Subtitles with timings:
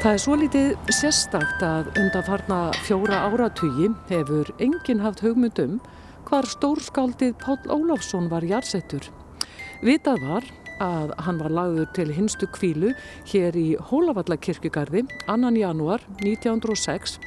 [0.00, 5.74] Það er svo litið sérstakt að undanfarna fjóra áratugi hefur enginn haft hugmyndum
[6.24, 9.04] hvar stórskáldið Pál Óláfsson var jarsettur.
[9.84, 10.46] Vitað var
[10.80, 12.94] að hann var lagður til hinstu kvílu
[13.28, 17.18] hér í Hólavallakirkjugarði annan janúar 1906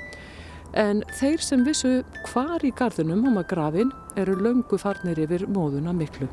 [0.73, 1.99] en þeir sem vissu
[2.31, 6.25] hvar í garðinum var grafin eru löngu farnir yfir móðuna miklu.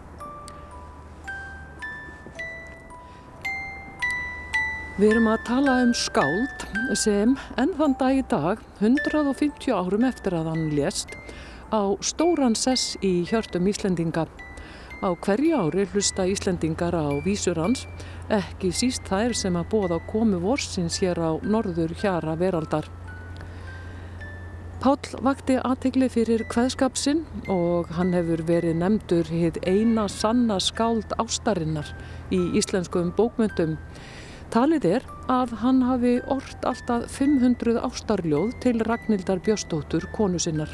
[5.00, 6.62] Við erum að tala um skáld
[6.98, 11.14] sem enn þann dag í dag, 150 árum eftir að hann lést,
[11.72, 14.26] á stóran sess í hjörtum Íslendinga.
[15.00, 17.86] Á hverju ári hlusta Íslendingar á vísur hans,
[18.28, 22.92] ekki síst þær sem að bóða komu vorsins hér á norður hjara veraldar.
[24.84, 31.88] Páll vakti aðtegli fyrir hveðskapsinn og hann hefur verið nefndur hitt eina sanna skáld ástarinnar
[32.28, 33.78] í íslenskum bókmyndum.
[34.50, 40.72] Talið er að hann hafi orrt alltaf 500 ástarljóð til Ragnhildar Björstóttur konu sinnar.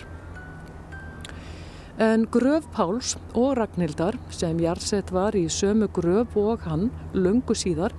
[2.01, 7.93] En gröf Páls og Ragnhildar sem Jarsett var í sömu gröf og hann lungu síðar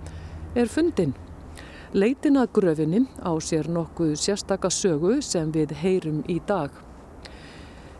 [0.57, 1.13] er fundin.
[1.93, 6.73] Leitin að gröfinni á sér nokkuð sérstaka sögu sem við heyrum í dag.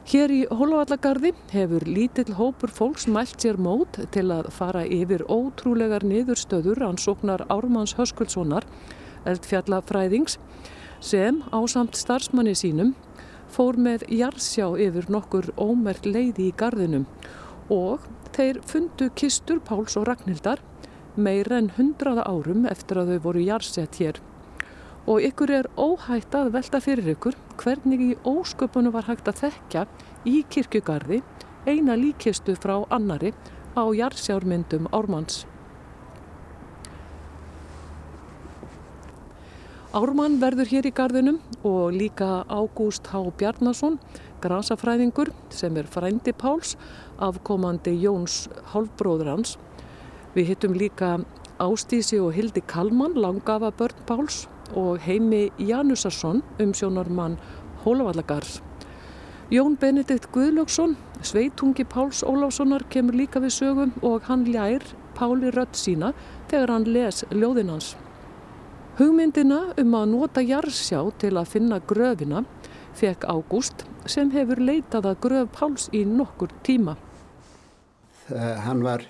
[0.08, 6.06] Hér í Hólavallagarði hefur lítill hópur fólks mælt sér mót til að fara yfir ótrúlegar
[6.08, 8.64] niðurstöður ansóknar Ármanns Höskuldssonar,
[9.28, 10.38] eldfjallafræðings,
[11.04, 12.94] sem á samt starfsmanni sínum
[13.52, 17.04] fór með jarsjá yfir nokkur ómert leiði í gardinum
[17.68, 20.64] og þeir fundu kistur Páls og Ragnhildar
[21.20, 24.24] meir en hundraða árum eftir að þau voru jarsett hér
[25.08, 29.86] og ykkur er óhætt að velta fyrir ykkur hvernig í ósköpunum var hægt að þekka
[30.28, 31.22] í kirkjugarði
[31.68, 33.32] eina líkistu frá annari
[33.78, 35.46] á jarðsjármyndum Ármanns.
[39.96, 43.22] Ármann verður hér í gardinum og líka Ágúst H.
[43.40, 43.96] Bjarnason,
[44.44, 46.76] grasafræðingur sem er frændi Páls,
[47.18, 49.56] afkomandi Jóns hálfbróður hans.
[50.36, 51.16] Við hittum líka
[51.64, 54.44] Ástísi og Hildi Kalman, langafa börn Páls
[54.76, 57.38] og Heimi Janusarsson um sjónarmann
[57.86, 58.62] Hólavallagarðs.
[59.52, 64.84] Jón Benedikt Guðlöksson, sveitungi Páls Óláfssonar kemur líka við sögum og hann ljær
[65.16, 66.12] Páli rött sína
[66.50, 67.96] þegar hann les ljóðinans.
[68.98, 72.44] Hugmyndina um að nota jarðsjá til að finna gröfina
[72.98, 76.98] fekk Ágúst sem hefur leitað að gröf Páls í nokkur tíma.
[78.28, 79.08] Það, hann var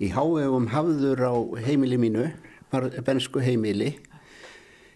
[0.00, 1.34] í hávegum hafður á
[1.66, 2.28] heimili mínu,
[2.72, 3.92] var bensku heimili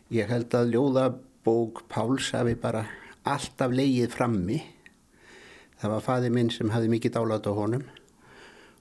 [0.08, 2.86] Ég held að ljóðabók Páls hafi bara
[3.28, 4.56] alltaf leigið frammi.
[5.76, 7.84] Það var faði minn sem hafi mikið dálat á honum.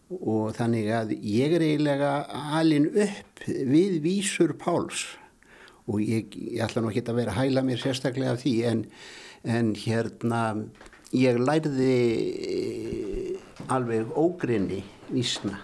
[0.07, 2.13] Og þannig að ég er eiginlega
[2.55, 5.03] alin upp við vísur Páls.
[5.91, 8.87] Og ég, ég ætla nú ekki að vera að hæla mér sérstaklega af því en,
[9.43, 10.41] en hérna
[11.11, 11.93] ég lærði
[13.67, 15.59] alveg ógrinni vísna.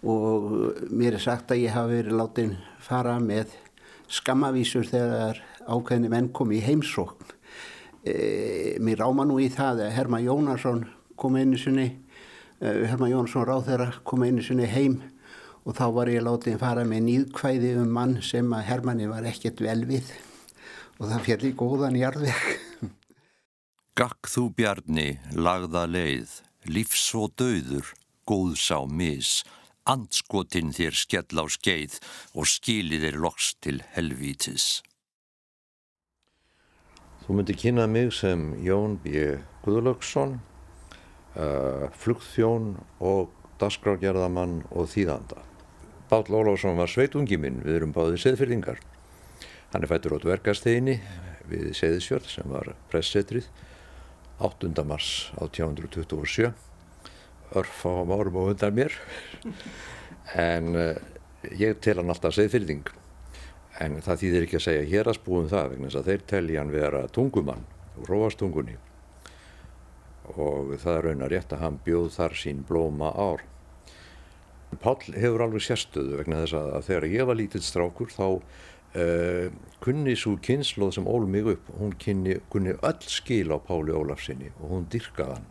[0.00, 0.54] Og
[0.88, 3.59] mér er sagt að ég hafi verið látin fara með
[4.10, 5.40] skammavísur þegar
[5.70, 7.36] ákveðni menn kom í heimsókn.
[8.00, 8.14] E,
[8.80, 10.84] mér ráma nú í það að Herman Jónarsson
[11.20, 11.90] kom einu sinni,
[12.58, 15.00] e, Herman Jónarsson ráð þeirra kom einu sinni heim
[15.66, 19.28] og þá var ég látið að fara með nýðkvæði um mann sem að Hermanni var
[19.28, 20.08] ekkert vel við
[21.00, 22.40] og það fjalli góðan í arðveg.
[24.00, 26.38] Gakk þú bjarni, lagða leið,
[26.72, 27.92] lífs og döður,
[28.28, 29.40] góðs á mis,
[29.90, 31.98] andskotinn þér skell á skeið
[32.34, 34.80] og skili þér loks til helvítis.
[37.24, 39.36] Þú myndi kynna mig sem Jón B.
[39.64, 40.38] Guðlöksson,
[41.36, 43.30] uh, flugþjón og
[43.60, 45.42] dasgrágerðamann og þýðanda.
[46.10, 48.80] Bál Ólásson var sveitungi minn, við erum báðið seðfyrðingar.
[49.70, 50.96] Hann er fættur átt verkasteginni
[51.50, 53.46] við Seðisjörð sem var pressetrið
[54.42, 54.72] 8.
[54.88, 56.69] mars 1827
[57.56, 58.94] örfáum árum og undan mér.
[60.38, 60.94] En uh,
[61.56, 62.90] ég tel hann alltaf segðfyrðing
[63.80, 66.60] en það þýðir ekki að segja hér að spúum það vegna þess að þeir telja
[66.60, 67.62] hann vera tungumann
[67.96, 68.76] og róastungunni
[70.30, 73.40] og það er raunar rétt að hann bjóð þar sín blóma ár.
[74.78, 79.46] Pál hefur alveg sérstöðu vegna þess að þegar ég var lítill strákur þá uh,
[79.82, 84.52] kunni svo kynnslóð sem ól mig upp hún kunni, kunni öll skil á Páli Ólafsinni
[84.60, 85.48] og hún dyrkaði hann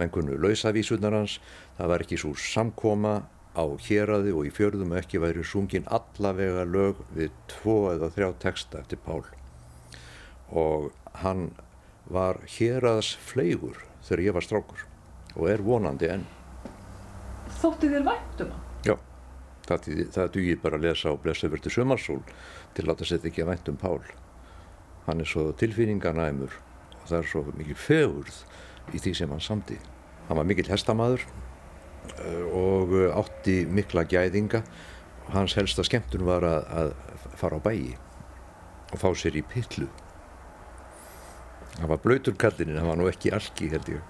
[0.00, 1.38] menn kunnu lausavísunar hans,
[1.78, 3.14] það var ekki svo samkoma
[3.54, 8.82] á héræði og í fjörðum ekki væri sungin allavega lög við tvo eða þrjá texta
[8.82, 9.24] eftir Pál
[10.50, 10.90] og
[11.22, 11.50] hann
[12.10, 14.86] var héræðs fleigur þegar ég var strákur
[15.36, 16.26] og er vonandi enn
[17.60, 18.66] Þótti þér vænt um hann?
[18.86, 18.94] Já,
[19.70, 22.22] Það, það dugir bara að lesa á Blessavertu Sumarsól
[22.74, 24.00] til að láta sér ekki að vænt um Pál.
[25.06, 26.56] Hann er svo tilfinninganæmur
[26.96, 28.40] og það er svo mikil fegurð
[28.94, 29.78] í því sem hann samti.
[30.28, 34.62] Hann var mikil hestamaður eh, og átti mikla gæðinga
[35.26, 36.94] og hans helsta skemmtun var að, að
[37.40, 37.96] fara á bæi
[38.90, 39.88] og fá sér í pillu.
[41.78, 44.00] Hann var blöytur kallin en hann var nú ekki alki held ég.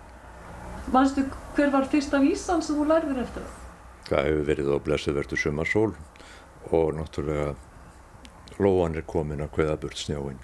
[0.90, 3.56] Manstu hver var fyrsta vísan sem þú lærðir eftir það?
[4.10, 5.90] Það hefur verið á blessuvertu sumarsól
[6.70, 7.52] og náttúrulega
[8.60, 10.40] lóan er komin að kveða burt snjáinn.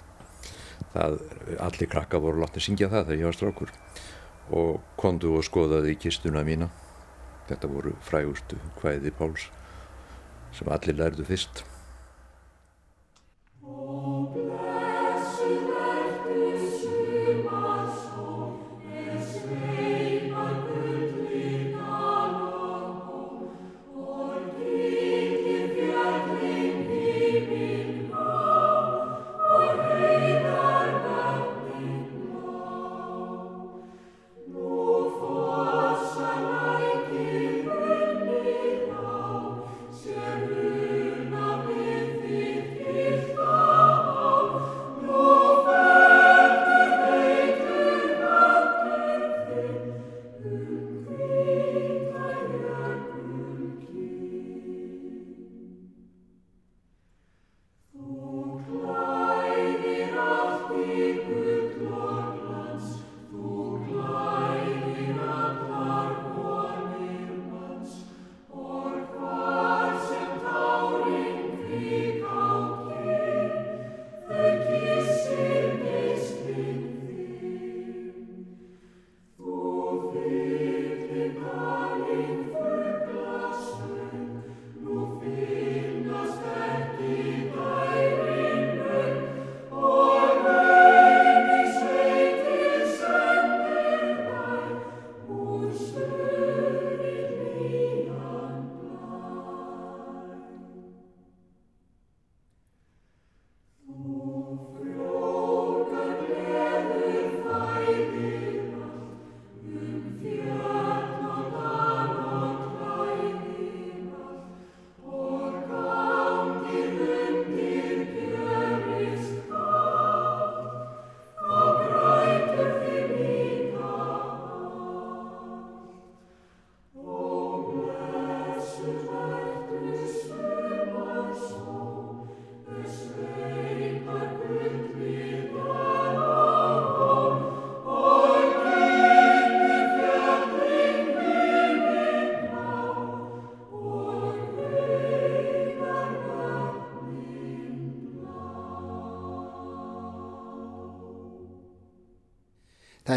[0.93, 1.17] Það,
[1.61, 3.73] allir krakka voru látni syngja það þegar ég var strákur
[4.51, 6.69] og kondu og skoðaði í kistuna mína.
[7.47, 9.47] Þetta voru frægustu hvæði Páls
[10.55, 11.63] sem allir lærðu fyrst.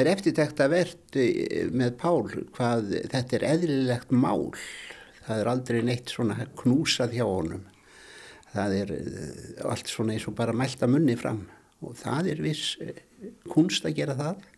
[0.01, 1.25] Það er eftirtekt að verði
[1.77, 2.23] með Pál
[2.57, 4.47] hvað þetta er eðlilegt mál.
[5.27, 7.67] Það er aldrei neitt svona knúsað hjá honum.
[8.55, 11.43] Það er eh, allt svona eins og bara mælta munni fram
[11.85, 13.03] og það er viss eh,
[13.53, 14.49] kunst að gera það.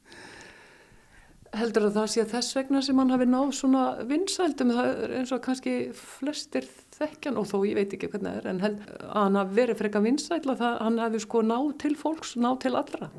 [1.59, 3.85] Heldur að það sé þess vegna sem hann hafi náð svona
[4.15, 8.67] vinsældum, eins og kannski flestir þekkjan og þó ég veit ekki hvernig það er, en
[8.69, 12.61] held, að hann hafi verið freka vinsæl að hann hafi sko náð til fólks, náð
[12.69, 13.11] til allra.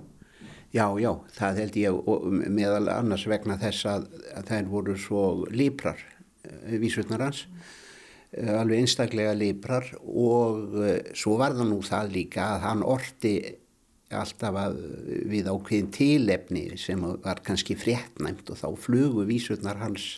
[0.73, 2.11] Já, já, það held ég
[2.49, 5.99] meðal annars vegna þess að, að þær voru svo líprar,
[6.47, 8.55] eh, vísutnar hans, mm.
[8.57, 10.79] alveg einstaklega líprar og
[11.13, 13.35] svo var það nú það líka að hann orti
[14.17, 14.79] alltaf að,
[15.29, 20.17] við ákveðin tilefni sem var kannski fréttnæmt og þá flugu vísurnar hans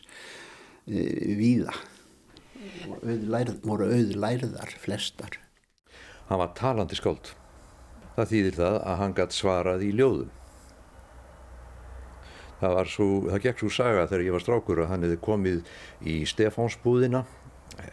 [0.87, 1.75] uh, víða
[2.95, 5.37] og voru auðlærðar flestar.
[6.29, 7.33] Hann var talandi skáld.
[8.15, 10.33] Það þýðir það að hann gætt svarað í ljóðum.
[12.65, 15.73] Það, svo, það gekk svo saga þegar ég var strákur að hann hefði komið
[16.09, 17.25] í Stefánsbúðina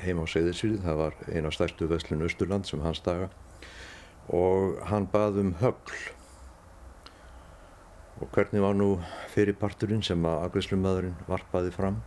[0.03, 3.29] heima á Seyðisvíð, það var eina stærstu veslun Östurland sem hans daga.
[4.33, 5.97] Og hann bað um högl.
[8.23, 8.89] Og hvernig var nú
[9.35, 11.99] fyrirparturinn sem að agriðslumadurinn varpaði fram?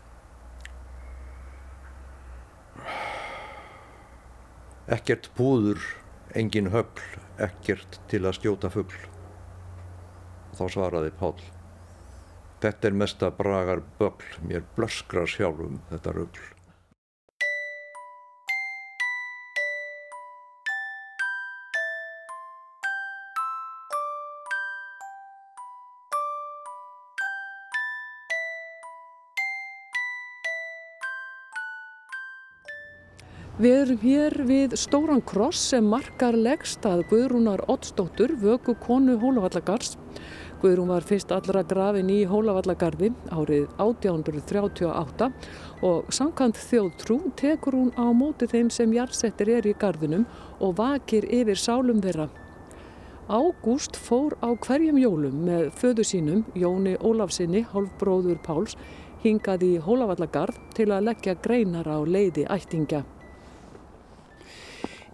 [4.95, 5.81] Ekkert púður
[6.37, 7.03] engin högl,
[7.41, 8.95] ekkert til að stjóta og
[10.55, 11.54] þá svaraði Pál
[12.63, 16.55] þetta er mesta bragar bögl mér blöskrar sjálfum þetta rögl
[33.55, 39.93] Við erum hér við stóran kross sem markar leggst að Guðrúnar Ottsdóttur, vöku konu Hólavallagarðs.
[40.61, 45.27] Guðrún var fyrst allra grafin í Hólavallagarði árið 1838
[45.85, 50.23] og samkant þjóðtrú tekur hún á móti þeim sem jarðsettir er í garðinum
[50.63, 52.29] og vakir yfir sálum þeirra.
[53.25, 58.77] Ágúst fór á hverjum jólum með föðu sínum, Jóni Ólafsinni, hálfbróður Páls,
[59.25, 63.01] hingað í Hólavallagarð til að leggja greinar á leiði ættingja.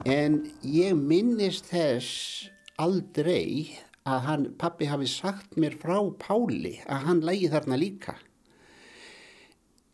[0.06, 2.50] En ég minnist þess
[2.82, 3.78] aldrei
[4.10, 8.16] að hann, pappi hafi sagt mér frá Páli að hann lægi þarna líka.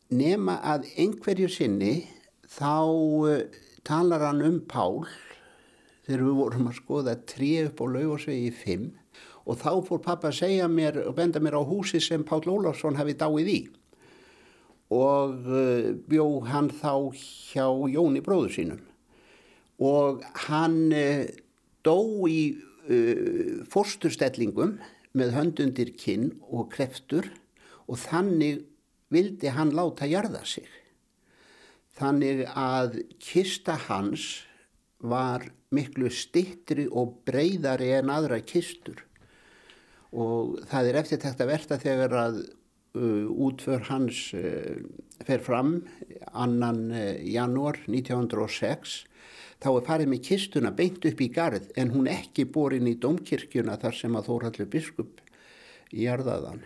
[0.08, 1.96] Nema að einhverju sinni
[2.48, 2.76] þá
[3.28, 3.42] uh,
[3.88, 5.04] talar hann um Pál
[6.08, 8.88] þegar við vorum að skoða trí upp á laugarsvegi 5
[9.48, 12.96] og þá fór pappa að segja mér og benda mér á húsi sem Pál Ólarsson
[13.00, 13.60] hafi dáið í
[14.96, 18.84] og uh, bjó hann þá hjá Jóni bróður sínum
[19.84, 21.28] og hann uh,
[21.84, 22.00] dó
[22.32, 22.56] í
[22.88, 24.77] uh, fórsturstellingum
[25.17, 27.29] með höndundir kinn og kreftur
[27.88, 28.65] og þannig
[29.13, 30.67] vildi hann láta jarða sig.
[31.98, 34.44] Þannig að kista hans
[35.01, 39.03] var miklu stittri og breyðari en aðra kistur
[40.15, 42.38] og það er eftir þetta verta þegar að
[42.96, 44.79] uh, útför hans uh,
[45.27, 45.82] fer fram
[46.32, 49.01] annan uh, janúar 1906
[49.64, 53.78] þá er farið með kistuna beint upp í garð en hún ekki borin í domkirkjuna
[53.82, 55.22] þar sem að Þórhallur biskup
[55.94, 56.64] jarðaðan.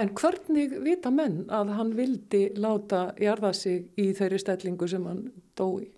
[0.00, 5.26] En hvernig vita menn að hann vildi láta jarða sig í þeirri stellingu sem hann
[5.58, 5.90] dói?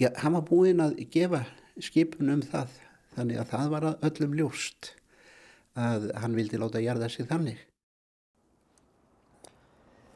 [0.00, 1.44] Já, hann var búinn að gefa
[1.80, 2.74] skipun um það
[3.14, 4.92] þannig að það var öllum ljóst
[5.78, 7.60] að hann vildi láta jarða sig þannig.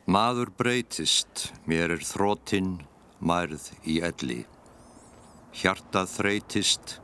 [0.07, 2.77] Maður breytist, mér er þróttinn,
[3.19, 4.45] mærð í elli.
[5.57, 6.99] Hjartað þreytist,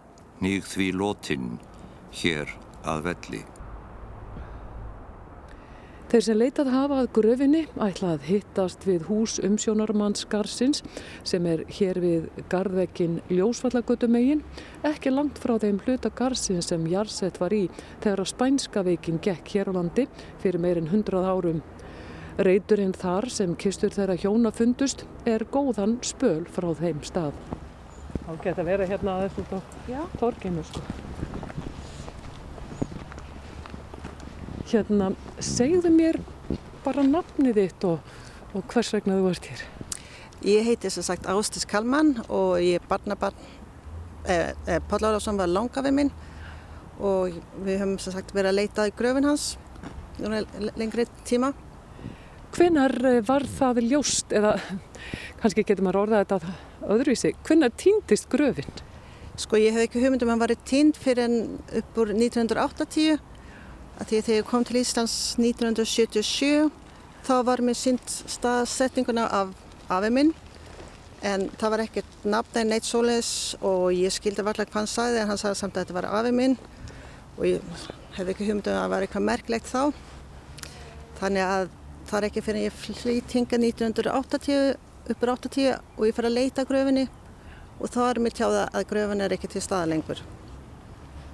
[0.44, 1.52] nýg því lótinn,
[2.20, 2.50] hér
[2.84, 3.38] að velli.
[6.12, 10.82] Þeir sem leitað hafa að gröfinni ætlað hittast við hús umsjónarmanns Garsins
[11.24, 14.44] sem er hér við garðvekkin Ljósvallagötumegin,
[14.84, 17.62] ekki langt frá þeim hluta Garsins sem Jarsett var í
[18.02, 20.04] þegar að spænska veikin gekk hér á landi
[20.44, 21.64] fyrir meirinn hundrað árum.
[22.36, 27.61] Reyturinn þar sem kistur þeirra hjóna fundust er góðan spöl frá þeim stað.
[28.22, 29.58] Þá geta verið hérna aðeins út á
[30.20, 30.82] torkinu sko.
[34.72, 35.10] Hérna,
[35.42, 36.18] segðu mér
[36.84, 38.12] bara nafnið þitt og,
[38.54, 39.64] og hvers vegna þú ert hér.
[40.42, 43.36] Ég heiti sem sagt Ástis Kalman og ég er barnabarn,
[44.26, 46.14] eh, eh, Páll Árásson var langafið minn
[47.02, 47.36] og
[47.66, 49.52] við höfum sem sagt verið að leita í gröfin hans
[50.76, 51.52] lengri tíma.
[52.52, 54.56] Hvenar eh, var það ljóst eða
[55.40, 56.56] kannski getur maður orðað þetta
[56.92, 57.34] öðruvísi.
[57.46, 58.82] Hvernig týndist gröfinn?
[59.40, 61.36] Sko ég hef ekki hugmyndum að hann var týnd fyrir en
[61.80, 66.70] upp úr 1980 að því þegar ég kom til Íslands 1977
[67.24, 69.52] þá var mér synd staðsetninguna af
[69.92, 70.32] afið minn
[71.22, 73.32] en það var ekkert nafn en neitt svoleiðis
[73.62, 76.38] og ég skildi varlega hvað hann sagði en hann sagði samt að þetta var afið
[76.38, 76.56] minn
[77.36, 77.84] og ég
[78.16, 79.82] hef ekki hugmyndum að það var eitthvað merklegt þá
[81.20, 81.70] þannig að
[82.12, 86.36] það er ekki fyrir að ég flýt hinga 1980 uppur 80 og ég fer að
[86.36, 87.06] leita gröfinni
[87.80, 90.20] og þá er mér tjáða að gröfin er ekki til staða lengur.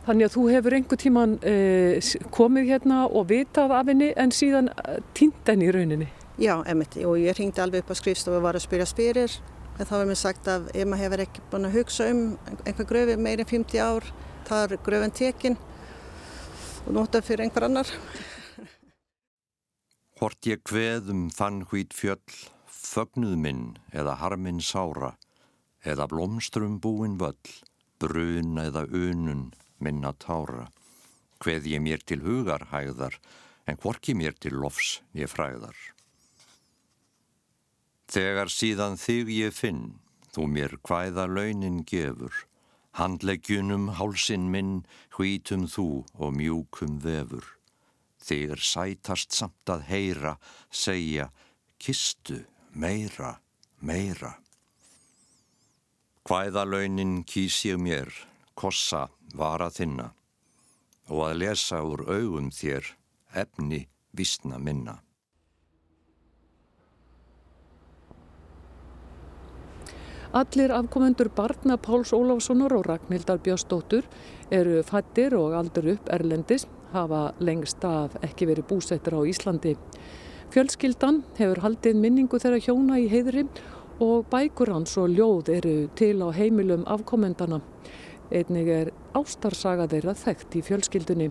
[0.07, 4.71] Þannig að þú hefur einhver tíman eh, komið hérna og vitað af henni en síðan
[4.71, 6.09] eh, týnd henni í rauninni?
[6.39, 9.35] Já, emitt og ég ringdi alveg upp á skrifstofu og var að spyrja spyrir
[9.79, 12.23] en þá er mér sagt að ef maður hefur ekki búin að hugsa um
[12.63, 14.07] einhver gröfi meirinn 50 ár
[14.49, 15.59] þá er gröfin tekin
[16.87, 17.91] og nota fyrir einhver annar.
[20.19, 25.13] Hort ég hveðum fann hvít fjöll fögnuð minn eða harminn sára,
[25.87, 27.53] eða blómstrum búin völl,
[28.03, 29.45] brun eða unun
[29.79, 30.65] minna tára,
[31.39, 33.15] hveð ég mér til hugar hægðar,
[33.71, 35.77] en hvorki mér til lofs ég fræðar.
[38.11, 39.85] Þegar síðan þig ég finn,
[40.35, 42.35] þú mér hvæða launin gefur,
[42.99, 44.83] handleggjunum hálsin minn,
[45.15, 47.58] hvítum þú og mjúkum vefur.
[48.29, 50.35] Þegar sætast samt að heyra,
[50.69, 51.31] segja,
[51.81, 52.43] kistu
[52.77, 53.39] meira,
[53.81, 54.35] meira.
[56.29, 58.13] Hvæðalaunin kýs ég mér,
[58.53, 60.13] kossa var að þinna
[61.09, 62.91] og að lesa úr augum þér
[63.33, 64.99] efni vísna minna.
[70.37, 74.05] Allir afkomendur barna Páls Óláfssonar og Ragnhildar Björnsdóttur
[74.53, 79.75] eru fættir og aldur upp erlendis, hafa lengst af ekki verið búsettur á Íslandi.
[80.55, 83.45] Fjölskyldan hefur haldið minningu þeirra hjóna í heiðri
[84.01, 87.61] og bækur hans og ljóð eru til á heimilum afkomendana.
[88.31, 91.29] Einnig er ástarsaga þeirra þekkt í fjölskyldunni.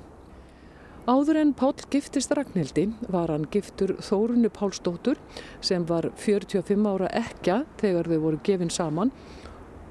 [1.08, 5.22] Áður en Pál giftist Ragnhildi var hann giftur Þórunu Pálsdóttur
[5.64, 9.14] sem var 45 ára ekja þegar þau voru gefin saman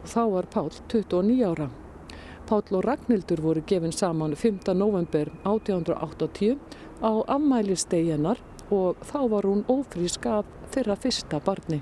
[0.03, 1.71] og þá var Pál 29 ára.
[2.47, 4.75] Pál og Ragnhildur voru gefin saman 5.
[4.79, 6.59] november 1880
[7.03, 8.39] á afmælisteginar
[8.71, 11.81] og þá var hún ófrísk af þeirra fyrsta barni.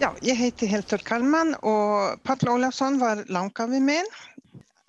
[0.00, 4.06] Ja, jag heter Hildur Kallman och Pall Olafsson var langavi minn.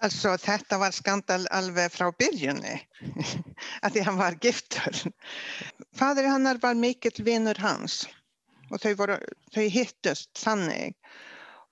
[0.02, 2.80] Alltså þetta var skandal alveg frá byrjunni,
[3.86, 5.02] að því hann var giftur.
[5.94, 8.08] Fadur hannar var mikill vinnur hans
[8.72, 9.18] og þau, voru,
[9.54, 10.96] þau hittust þannig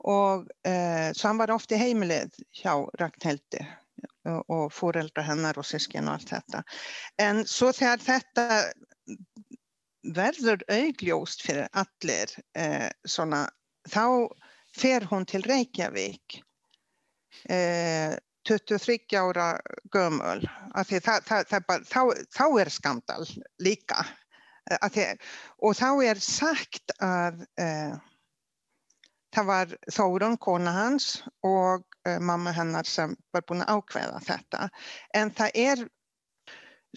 [0.08, 3.63] og eh, så hann var ofta í heimilið hjá Ragnhildi
[4.29, 6.63] og, og fóreldra hennar og sískin og allt þetta.
[7.20, 8.48] En svo þegar þetta
[10.15, 13.48] verður augljóst fyrir allir eh, svona,
[13.89, 14.29] þá
[14.75, 16.39] fer hún til Reykjavík
[17.50, 18.15] eh,
[18.48, 19.51] 23 ára
[19.91, 22.01] gömul það, það, það bara, þá,
[22.34, 23.25] þá er skandal
[23.62, 24.06] líka
[24.94, 25.06] því,
[25.65, 27.98] og þá er sagt að eh,
[29.36, 31.09] það var Þórun, kona hans
[31.45, 34.69] og eh, mamma hennar sem var búin að ákveða þetta
[35.19, 35.86] en það er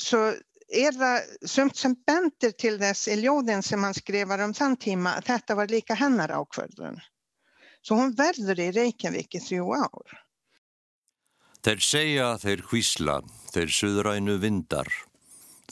[0.01, 0.25] svo
[0.73, 5.17] er það sumt sem bendir til þess í ljóðin sem hann skrifar um þann tíma
[5.19, 7.01] að þetta var líka hennar ákvörðun.
[7.83, 10.19] Svo hún verður í Reykjavík í þrjú ár.
[11.63, 13.17] Þeir segja, þeir hvísla,
[13.53, 14.89] þeir suðrænu vindar.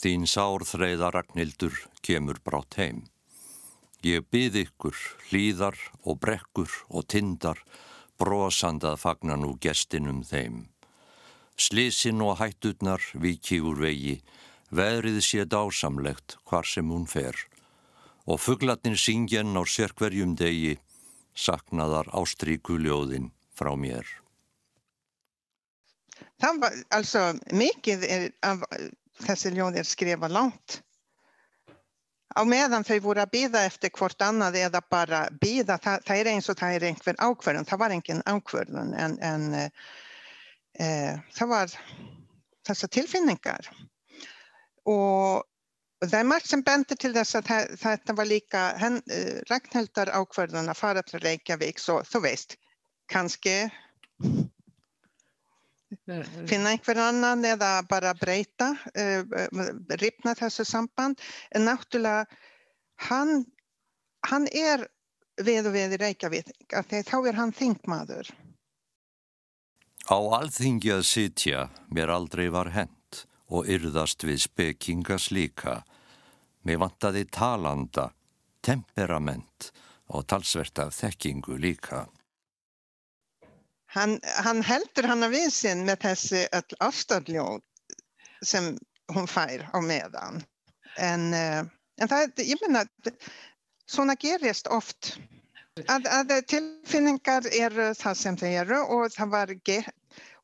[0.01, 1.75] Þín sárþreiða Ragnhildur
[2.07, 3.05] kemur brátt heim.
[4.03, 4.97] Ég byð ykkur,
[5.29, 5.77] hlýðar
[6.09, 7.61] og brekkur og tindar,
[8.17, 10.69] brosandað fagnar nú gestinum þeim.
[11.61, 14.21] Slisin og hættutnar viki úr vegi,
[14.71, 17.35] Veðrið sé dásamlegt hvar sem hún fer
[18.31, 20.77] og fugglatnin syngjen á sérkverjum degi
[21.35, 24.07] saknaðar ástríkuljóðin frá mér.
[26.39, 28.07] Það var alltså mikið
[28.47, 28.63] af
[29.27, 30.81] þessi ljóðir skrifa langt.
[32.31, 36.31] Á meðan þau voru að býða eftir hvort annað eða bara býða, það, það er
[36.31, 39.71] eins og það er einhver ákverðun, það var engin ákverðun en, en eh,
[40.79, 41.75] eh, e, e, það var
[42.69, 43.71] þessa tilfinningar
[44.91, 45.47] og
[46.05, 50.13] það er margt sem bendir til þess að þetta var líka henn, uh, eh, Ragnhildar
[50.15, 52.57] ákverðan að fara til Reykjavík svo þú veist,
[53.11, 53.57] kannski
[56.47, 59.23] finna einhver annan eða bara breyta uh,
[60.03, 61.21] ripna þessu samband
[61.55, 62.27] en náttúrulega
[63.09, 63.45] hann,
[64.29, 64.87] hann er
[65.41, 68.31] við og við í Reykjavík að þá er hann þingmaður
[70.11, 72.97] Á alþingi að sitja mér aldrei var henn
[73.51, 75.83] og yrðast við spekingas líka.
[76.67, 78.09] Mér vantaði talanda,
[78.63, 79.71] temperament
[80.11, 82.07] og talsvert af þekkingu líka.
[83.91, 87.59] Hann, hann heldur hann að viðsinn með þessi öll ástöðljóð
[88.47, 88.71] sem
[89.11, 90.45] hún fær á meðan.
[91.03, 91.65] En, uh,
[91.99, 92.85] en það, ég menna,
[93.91, 95.17] svona gerist oft.
[95.91, 99.53] Að, að tilfinningar eru það sem þeir eru og það var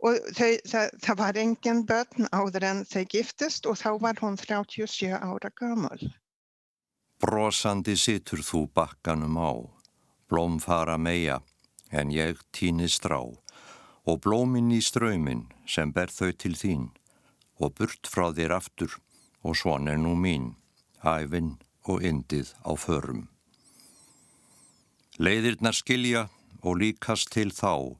[0.06, 4.38] og þau, það, það var engin börn áður en þau giftist og þá var hún
[4.40, 5.98] 37 ára gammal.
[7.22, 9.50] Brosandi situr þú bakkanum á,
[10.28, 11.40] blóm fara meia
[11.96, 13.18] en ég týni strá
[14.06, 16.88] og blóminn í ströymin sem ber þau til þín
[17.58, 18.98] og burt frá þér aftur
[19.46, 20.54] og svon er nú mín,
[21.02, 21.56] æfinn
[21.88, 23.26] og indið á förum.
[25.18, 26.26] Leiðirnar skilja
[26.62, 27.96] og líkast til þá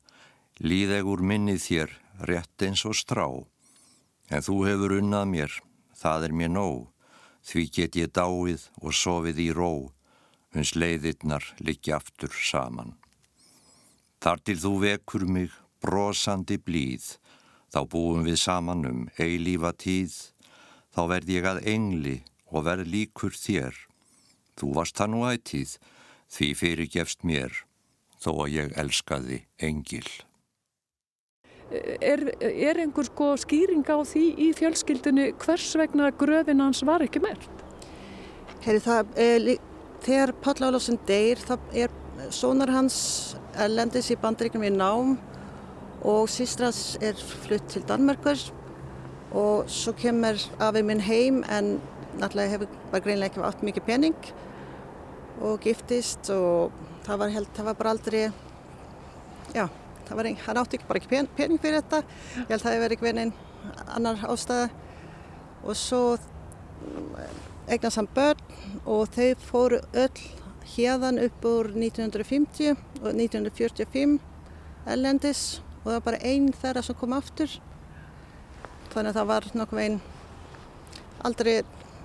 [0.57, 1.91] Líðegur minnið þér
[2.25, 3.27] rétt eins og strá,
[4.33, 5.57] en þú hefur unnað mér,
[5.93, 6.87] það er mér nóg,
[7.45, 9.93] því get ég dáið og sofið í ró,
[10.57, 12.95] uns leiðirnar liggja aftur saman.
[14.27, 17.13] Þar til þú vekur mig brosandi blíð,
[17.71, 20.17] þá búum við saman um eilífa tíð,
[20.91, 22.15] þá verð ég að engli
[22.51, 23.77] og verð líkur þér.
[24.59, 25.77] Þú varst það nú ættíð,
[26.27, 27.55] því fyrirgefst mér,
[28.19, 30.09] þó að ég elskaði engil
[31.71, 37.23] er, er einhver sko skýring á því í fjölskyldinu hvers vegna gröfin hans var ekki
[37.23, 37.63] mert?
[38.67, 39.57] Heri, það, e,
[40.03, 41.97] þegar Páll Álafsson deyr það er
[42.31, 42.99] sonar hans
[43.69, 45.17] lendis í bandaríknum í nám
[46.07, 48.41] og sístrans er flutt til Danmarkur
[49.37, 51.77] og svo kemur afið minn heim en
[52.17, 54.31] náttúrulega hefur bara greinlega ekki átt mikið pening
[55.45, 56.73] og giftist og
[57.07, 58.23] það var, held, það var bara aldrei
[59.55, 59.67] já
[60.15, 62.03] var, hann átti bara ekki pen, pening fyrir þetta.
[62.37, 64.69] Ég held að það hefði verið einhvern veginn annar ástæða.
[65.67, 66.03] Og svo
[67.67, 68.43] eignast hann börn
[68.85, 70.21] og þau fóru öll
[70.75, 74.19] hérðan upp úr 1950 og 1945
[74.91, 75.43] ellendis
[75.83, 77.57] og það var bara einn þeirra sem kom aftur.
[78.93, 79.99] Þannig að það var nokkuð einn
[81.27, 81.55] aldrei,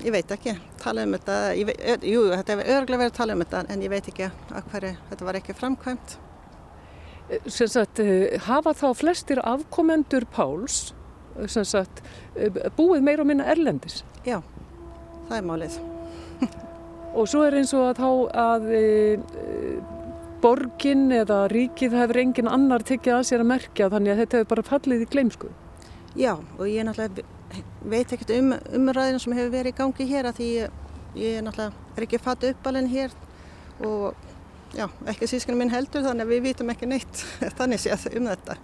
[0.05, 1.37] ég veit ekki, tala um þetta.
[1.69, 4.71] Veit, jú, þetta hefur örglega verið að tala um þetta en ég veit ekki að
[4.73, 6.17] hverju þetta var ekki framkvæmt.
[7.47, 8.01] Sagt,
[8.47, 10.89] hafa þá flestir afkomendur Páls
[11.47, 12.01] sagt,
[12.75, 14.01] búið meir og minna erlendis?
[14.27, 14.41] Já,
[15.29, 15.79] það er málið.
[17.11, 18.01] og svo er eins og að
[18.41, 18.83] að e,
[19.17, 19.73] e,
[20.41, 24.51] borgin eða ríkið hefur engin annar tekið að sér að merkja þannig að þetta hefur
[24.55, 25.51] bara fallið í gleimsku.
[26.17, 26.87] Já og ég
[27.83, 30.49] veit ekkert um umræðina sem hefur verið í gangi hér að því
[31.19, 33.13] ég, er ekki fatt uppalinn hér
[33.85, 34.13] og
[34.75, 37.25] já, ekki sískanum minn heldur þannig að við vitum ekki neitt
[37.59, 38.57] þannig séð um þetta.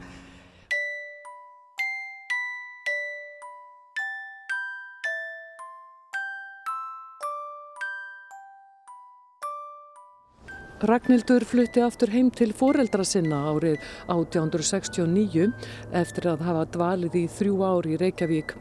[10.78, 13.80] Ragnhildur flutti aftur heim til foreldra sinna árið
[14.14, 15.48] 1869
[15.98, 18.54] eftir að hafa dvalið í þrjú ár í Reykjavík.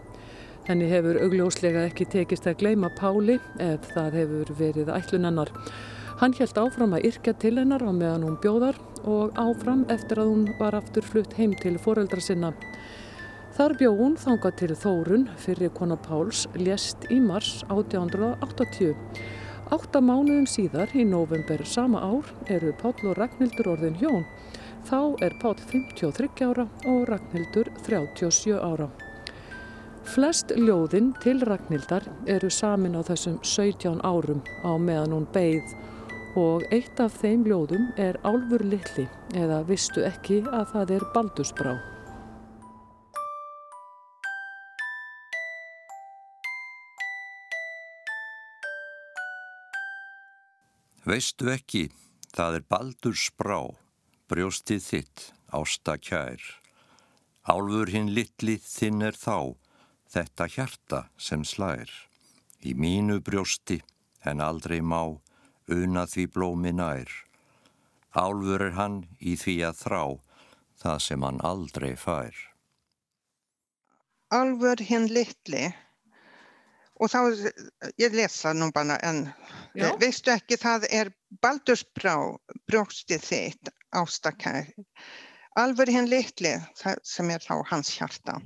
[0.64, 5.52] Henni hefur augljóslega ekki tekist að gleima Páli ef það hefur verið ætlunennar.
[6.16, 10.33] Hann held áfram að yrkja til hennar á meðan hún bjóðar og áfram eftir að
[10.33, 12.55] hún var aftur flutt heim til foreldra sinna.
[13.61, 18.96] Þar bjóð hún þanga til Þórun fyrir kona Páls lést í mars 1880.
[19.66, 24.22] Átta mánuðum síðar í november sama ár eru Páll og Ragnhildur orðin hjón.
[24.87, 28.87] Þá er Páll 53 ára og Ragnhildur 37 ára.
[30.07, 35.74] Flest ljóðinn til Ragnhildar eru samin á þessum 17 árum á meðan hún beigð
[36.38, 41.74] og eitt af þeim ljóðum er Álfur Lilli eða vistu ekki að það er Baldusbrá.
[51.06, 51.84] Veistu ekki,
[52.34, 53.60] það er baldur sprá,
[54.26, 55.20] brjóstið þitt,
[55.54, 56.42] ásta kær.
[57.46, 59.54] Álfur hinn litli þinn er þá,
[60.10, 61.92] þetta hjarta sem slær.
[62.66, 63.78] Í mínu brjósti,
[64.26, 65.14] en aldrei má,
[65.70, 67.06] una því blómi nær.
[68.10, 70.02] Álfur er hann í því að þrá,
[70.82, 72.34] það sem hann aldrei fær.
[74.34, 75.68] Álfur hinn litli,
[77.00, 77.18] og þá,
[78.00, 79.26] ég lesa nú bara en
[79.76, 79.90] Já.
[79.90, 81.12] Eh, veistu ekki það er
[81.44, 82.16] baldursbrá
[82.70, 84.70] brjókstið þitt ástakær.
[85.56, 88.37] Alvar hinn litli, sem er þá hans hjarta.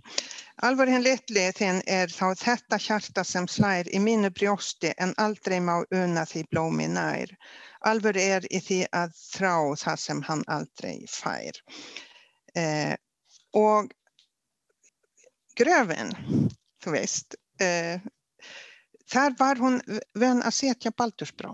[0.66, 5.58] Alvar hinn litli þinn er þá þetta hjarta sem slær í mínu brjósti en aldrei
[5.62, 7.34] má una því blómi nær.
[7.86, 11.58] Alvar er í því að þrá það sem hann aldrei fær.
[12.58, 12.94] Eh,
[13.58, 13.90] og
[15.58, 16.14] gröfin,
[16.82, 17.98] þú veist, eh,
[19.10, 19.80] þar var hún
[20.14, 21.52] vön að setja baldursbrá.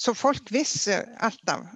[0.00, 1.66] Svo fólk vissi alltaf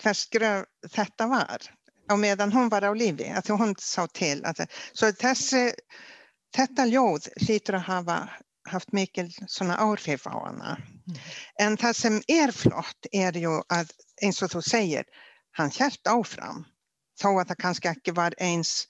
[0.00, 1.66] hvers gröf þetta var
[2.10, 4.38] á meðan hún var á lífi, að hún sá til.
[4.46, 5.70] Að, svo þessi,
[6.56, 8.20] þetta ljóð hlýtur að hafa
[8.70, 10.76] haft mikil svona áhrif á hana.
[10.76, 11.18] Mm.
[11.64, 15.06] En það sem er flott er ju að eins og þú segir,
[15.58, 16.64] hann hjælt áfram
[17.20, 18.84] þó að það kannski ekki var eins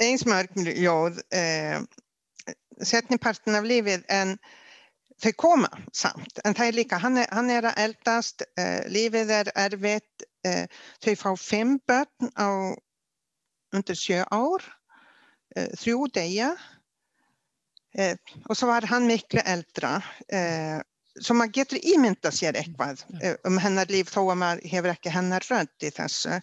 [0.00, 1.82] eins mörg ljóð eh,
[2.86, 4.34] setnipartin af lífið en
[5.20, 6.40] þau koma samt.
[6.44, 10.66] En það er líka, hann er, hann er að eldast uh, lífið er erfitt uh,
[11.04, 12.48] þau fá fimm börn á
[13.76, 16.54] undir sjö ár uh, þrjú degja
[17.90, 19.96] og svo var hann miklu eldra
[21.18, 23.00] svo maður getur ímynda sér eitthvað
[23.48, 26.36] um hennar líf þó að maður hefur ekki hennar rönd í þessu.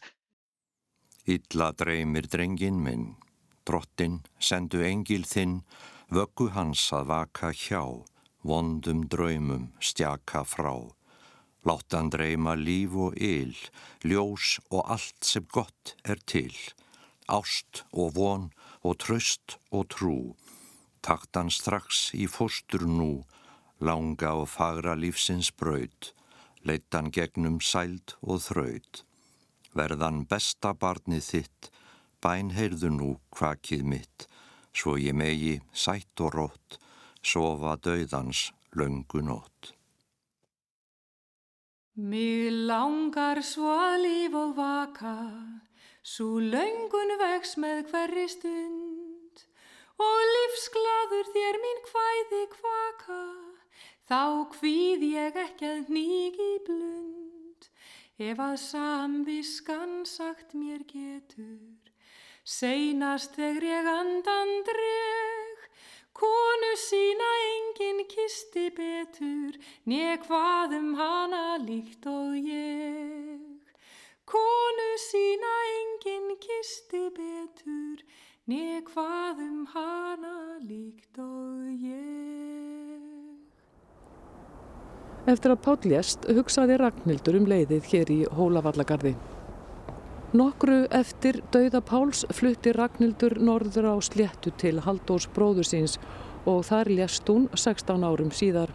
[1.24, 3.06] Illa dreymir drengin minn
[3.68, 5.62] drottin sendu engil þinn
[6.10, 7.84] vöggu hans að vaka hjá,
[8.48, 10.76] vondum draumum stjaka frá.
[11.68, 13.56] Láttan dreyma líf og yl,
[14.08, 16.54] ljós og allt sem gott er til,
[17.28, 18.52] ást og von
[18.88, 20.36] og tröst og trú.
[21.04, 23.26] Taktan strax í fóstur nú,
[23.80, 26.14] langa og fagra lífsins braud,
[26.64, 29.04] leittan gegnum sæld og þraud.
[29.76, 31.70] Verðan besta barnið þitt,
[32.24, 34.28] bæn heyrðu nú kvakið mitt,
[34.78, 36.78] svo ég megi sætt og rótt,
[37.24, 39.74] sofa döðans löngu nótt.
[41.98, 45.16] Mér langar svo að líf og vaka,
[46.06, 49.42] svo löngun vex með hverri stund
[49.98, 53.24] og lífsglaður þér mín hvæði kvaka,
[54.06, 54.22] þá
[54.60, 57.70] hvíð ég ekki að nýgi blund,
[58.22, 61.97] ef að samviskan sagt mér getur.
[62.48, 65.64] Seinast þegar ég andan dreg,
[66.16, 73.76] Konu sína enginn kisti betur, né hvað um hana líkt og ég.
[74.32, 78.06] Konu sína enginn kisti betur,
[78.48, 83.04] né hvað um hana líkt og ég.
[85.28, 89.18] Eftir að Páll lést hugsaði Ragnhildur um leiðið hér í Hólavallagarði.
[90.36, 95.94] Nokkru eftir dauða Páls flutti Ragnhildur norður á sléttu til Haldós bróður síns
[96.44, 98.74] og þar lést hún 16 árum síðar.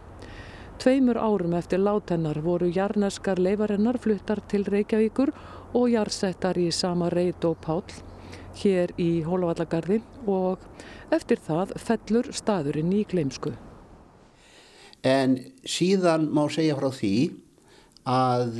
[0.80, 5.34] Tveimur árum eftir látennar voru jarneskar leifarinnar fluttar til Reykjavíkur
[5.76, 7.84] og jarsettar í sama reit og Pál
[8.62, 10.64] hér í Hólavallagarði og
[11.12, 13.52] eftir það fellur staðurinn í Gleimsku.
[15.04, 15.36] En
[15.68, 17.16] síðan má segja frá því
[18.08, 18.56] að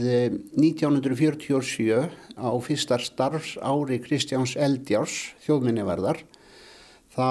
[0.55, 6.23] 1947 eh, á fyrsta starfsári Kristjáns Eldjárs, þjóðminniverðar,
[7.13, 7.31] þá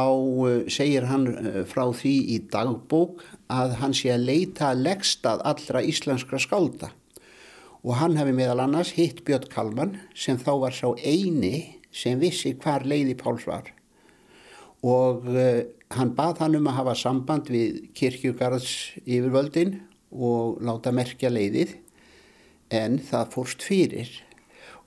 [0.50, 5.84] eh, segir hann eh, frá því í dagbók að hann sé að leita leggstað allra
[5.84, 6.92] íslenskra skálda.
[7.82, 12.54] Og hann hefði meðal annars hitt Björn Kalman sem þá var sá eini sem vissi
[12.60, 13.72] hvar leiði Páls var.
[14.86, 15.26] Og
[15.96, 19.80] hann bað hann um að hafa samband við kirkjugarðs yfirvöldin
[20.12, 21.74] og láta merkja leiðið
[22.72, 24.12] en það fórst fyrir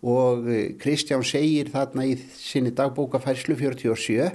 [0.04, 4.30] og eh, Kristján segir þarna í sinni dagbókafærslu 47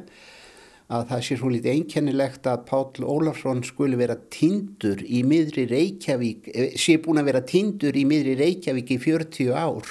[0.89, 6.49] að það sé svo litið einkennilegt að Páll Ólafsson skuli vera tindur í miðri Reykjavík,
[6.49, 9.85] eh, sé búin að vera tindur í miðri Reykjavík í 40 ár.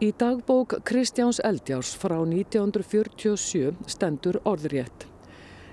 [0.00, 5.04] Í dagbók Kristjáns Eldjárs frá 1947 stendur orðrétt.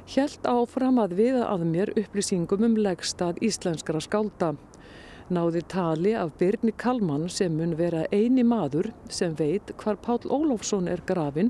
[0.08, 4.56] Hjælt áfram að viða að mér upplýsingum um legstað íslenskara skálda.
[5.28, 10.86] Náði tali af Birni Kalman sem mun vera eini maður sem veit hvar Pál Ólofsson
[10.88, 11.50] er grafin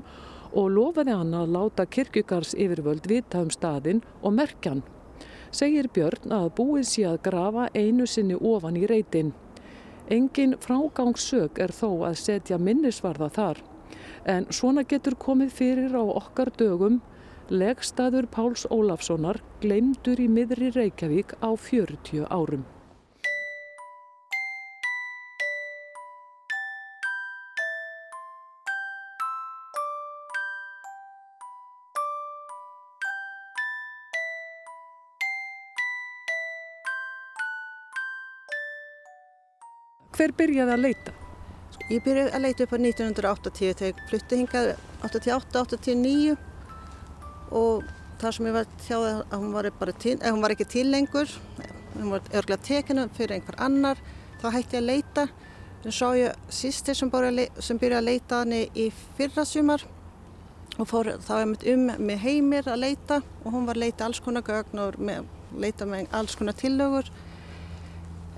[0.50, 4.80] og lofaði hann að láta kirkugars yfirvöld vita um staðin og merkjan.
[5.54, 9.30] Segir Björn að búið sé að grafa einu sinni ofan í reytin.
[10.10, 13.60] Engin frágangssök er þó að setja minnisvarða þar
[14.26, 16.98] en svona getur komið fyrir á okkar dögum
[17.48, 22.66] legstaður Páls Ólafssonar gleymdur í miðri Reykjavík á 40 árum.
[40.18, 41.12] Hver byrjaði að leita?
[41.92, 44.70] Ég byrjaði að leita upp á 1980 þegar ég flutti hingað
[45.06, 46.32] 88-89
[47.54, 47.84] og
[48.18, 49.68] þar sem ég var þjáði að hún var,
[50.02, 51.30] til, hún var ekki til lengur,
[51.92, 54.02] hún var örglega tekinu fyrir einhver annar,
[54.42, 55.28] þá hætti ég að leita.
[55.86, 57.14] En svo ég sýstir sem,
[57.62, 59.86] sem byrjaði að leita hann í fyrra sumar
[60.82, 64.18] og fór þá ég um með heimir að leita og hún var að leita alls
[64.26, 64.98] konar gögn og
[65.54, 67.06] leita með alls konar tillögur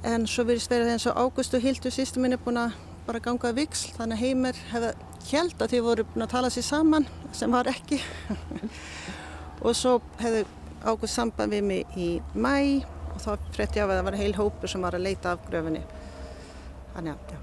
[0.06, 3.20] en svo virðist verið eins og Ágúst og Hildur sýstum minn er búin að bara
[3.22, 4.92] ganga að viksl þannig að heimir hefði
[5.30, 8.00] held að þau voru búin að tala sér saman sem var ekki
[9.64, 10.46] og svo hefði
[10.80, 12.80] Ágúst samband við mig í mæ
[13.12, 15.44] og þá frétti ég af að það var heil hópur sem var að leita af
[15.50, 15.82] gröfinni
[16.94, 17.38] þannig að já.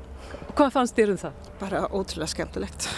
[0.57, 1.33] Hvað fannst þér um það?
[1.61, 2.87] Bara ótrúlega skemmtilegt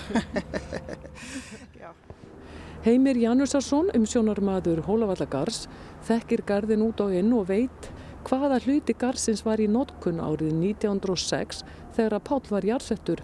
[2.85, 5.65] Heimir Janúsarsson um sjónarmadur Hólavallagars
[6.07, 7.89] þekkir garðin út á inn og veit
[8.29, 11.63] hvaða hluti Garsins var í notkun árið 1906
[11.97, 13.23] þegar að Pál var jarsettur.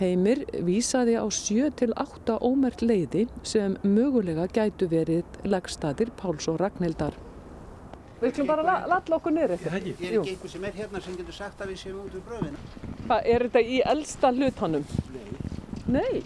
[0.00, 7.16] Heimir vísaði á 7-8 ómert leiði sem mögulega gætu verið legstadir Páls og Ragnhildar.
[8.22, 9.72] Við ætlum bara að latla okkur niður eftir.
[9.72, 12.60] Er ekki einhver sem er hérna sem getur sagt að við séum út úr bröfina?
[13.08, 14.86] Hvað, er þetta í eldsta hlutanum?
[15.16, 15.24] Nei.
[15.96, 16.22] Nei?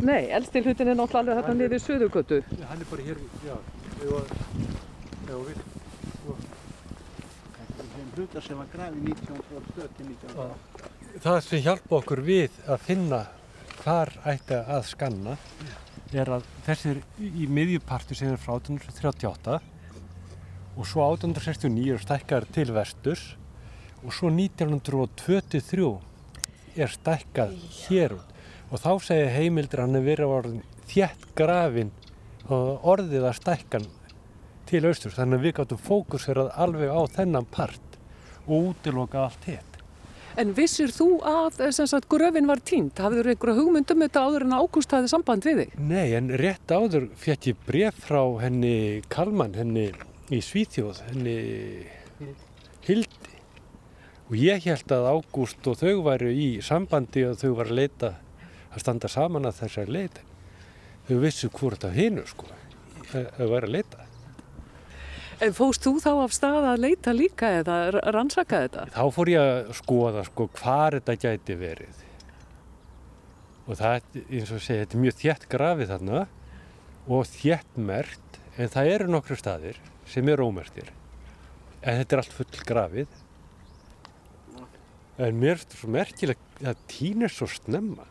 [0.00, 2.40] Nei, eldsti hlutin er náttúrulega þetta niður í Suðugötu.
[2.70, 3.58] Hann er bara hér, já,
[3.90, 4.06] ef
[5.26, 5.79] þú
[8.20, 13.20] vil hlutar sem var grafið 1912 Það sem hjálpa okkur við að finna
[13.80, 15.36] hvar ætti að skanna
[16.12, 19.60] er að þessir í miðjupartu sem er frá 1838
[20.76, 23.24] og svo 1869 er stækkar til vesturs
[24.04, 25.90] og svo 1923
[26.76, 27.50] er stækkað
[27.86, 31.92] hér og þá segir heimildur hann að vera orðin þjætt grafin
[32.50, 33.86] og orðið að stækkan
[34.70, 35.16] til austurs.
[35.16, 37.89] Þannig að við gáttum fókusverað alveg á þennan part
[38.50, 39.70] og útiloka allt hitt.
[40.38, 43.00] En vissir þú að sagt, gröfin var tínt?
[43.02, 45.72] Hafður einhverja hugmyndum þetta áður en ágúst hafið samband við þig?
[45.90, 49.88] Nei, en rétt áður fekk ég bref frá henni Kalman, henni
[50.30, 51.36] í Svíþjóð, henni
[52.86, 53.36] Hildi.
[54.30, 58.12] Og ég held að ágúst og þau væru í sambandi og þau var að leita
[58.70, 60.22] að standa saman að þessar leita.
[61.08, 62.46] Þau vissu hvort að hinu sko.
[63.10, 64.09] að vera að leita.
[65.40, 67.76] En fóst þú þá af stað að leita líka eða
[68.12, 68.82] rannsaka þetta?
[68.92, 72.02] Þá fór ég að skoða sko hvað þetta gæti verið.
[73.70, 76.20] Og það, eins og segja, þetta er mjög þjætt grafið þarna
[77.10, 80.90] og þjætt mert, en það eru nokkru staðir sem er ómertir.
[81.80, 83.18] En þetta er allt full grafið.
[85.20, 88.04] En mér er þetta svo merkilegt að týnir svo snemma.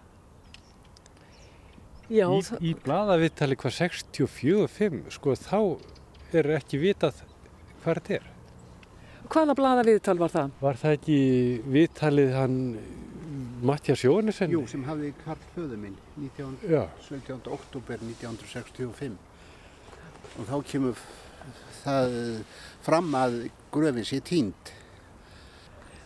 [2.09, 5.59] Já, Í, það- í bladavittali hvað 64-5, sko þá
[6.37, 7.21] er ekki vitað
[7.83, 8.25] hvað þetta er.
[9.29, 10.51] hvaða blaða viðtal var það?
[10.61, 11.17] Var það ekki
[11.75, 12.57] viðtalið hann
[13.61, 14.51] Mattias Jóhannesson?
[14.53, 17.41] Jú, sem hafði Karl föðu minn 19, Já, 17.
[17.51, 19.17] oktober 1965
[20.39, 20.99] og þá kemur
[21.83, 22.13] það
[22.85, 23.39] fram að
[23.73, 24.73] gröfin sé tínd.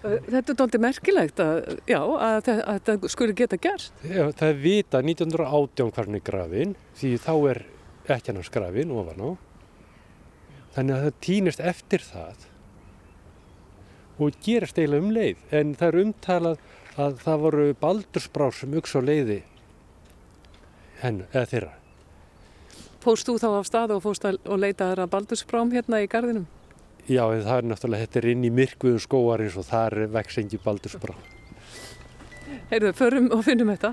[0.03, 3.93] Þetta er doldið merkilegt að, já, að, að þetta skuli geta gerst.
[4.03, 7.61] Já, það er vitað 1918 hvernig er grafin, því þá er
[8.17, 9.29] ekki annars grafin ofan á.
[10.73, 12.49] Þannig að það týnist eftir það
[14.21, 15.45] og gerist eiginlega um leið.
[15.53, 16.63] En það er umtalað
[17.01, 19.39] að það voru baldursbrár sem uks á leiði
[21.03, 21.71] henn, eða þeirra.
[23.03, 26.45] Fóst þú þá af stað og fóst að leita þeirra baldursprám hérna í gardinum?
[27.03, 30.59] Já, en það er náttúrulega, þetta er inn í myrkvuðum skóarins og þar vex engi
[30.63, 31.17] baldursbrá.
[32.69, 33.91] Heyrðu, förum og finnum þetta.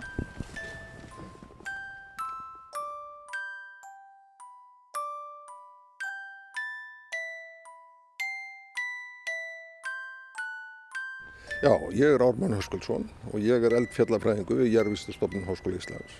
[11.60, 13.02] Já, ég er Ármann Höskuldsson
[13.34, 16.14] og ég er eldfjallafræðingu í Jærvistustofnun Háskóla Íslands.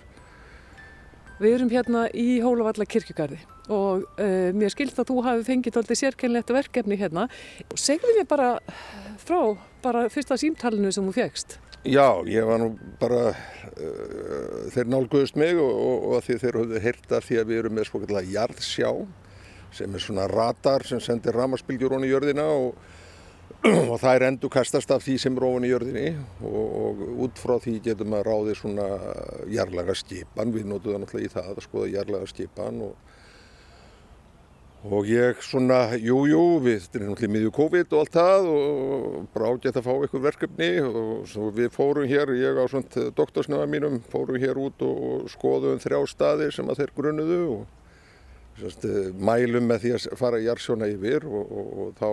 [1.41, 3.39] Við erum hérna í Hólavalla kirkjugarði
[3.73, 7.25] og uh, mér skilt að þú hafi fengið doldið sérkennlegt verkefni hérna.
[7.73, 8.51] Segðu mér bara
[9.23, 11.57] frá bara fyrsta símtalinu sem þú fegst.
[11.89, 16.85] Já, ég var nú bara, uh, þeir nálguðust mig og, og, og því þeir höfðu
[16.85, 18.93] heyrt af því að við erum með svokallega jarðsjá
[19.73, 22.75] sem er svona radar sem sendir ramaspilgjur honi í jörðina og,
[23.61, 26.07] og það er endur kastast af því sem er ofan í jörðinni
[26.47, 28.87] og, og út frá því getum að ráði svona
[29.53, 33.09] jarlaga skipan, við notum það náttúrulega í það að skoða jarlaga skipan og
[34.81, 39.17] Og ég svona, jú, jú, við, þetta er náttúrulega miðju COVID og allt það og
[39.29, 43.99] bara ágætt að fá eitthvað verkefni og við fórum hér, ég á svona doktorsnöfa mínum,
[44.09, 49.93] fórum hér út og skoðum þrjá staði sem að þeir grunnuðu og mælum með því
[49.99, 52.09] að fara í jarsjóna yfir og, og, og þá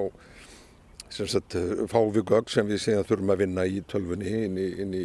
[1.14, 1.56] semst,
[1.90, 5.04] fáum við gögg sem við síðan þurfum að vinna í tölfunni inn í, inn í,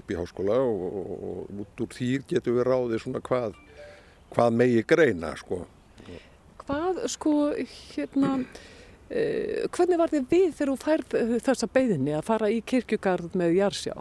[0.00, 3.56] upp í háskóla og, og, og út úr því getum við ráðið svona hvað,
[4.34, 5.62] hvað megi greina, sko.
[6.64, 7.34] Hvað sko
[7.94, 12.62] hérna, uh, hvernig var þið við þegar þú færð uh, þessa beðinni að fara í
[12.62, 13.96] kirkjugarð með Jarsjá?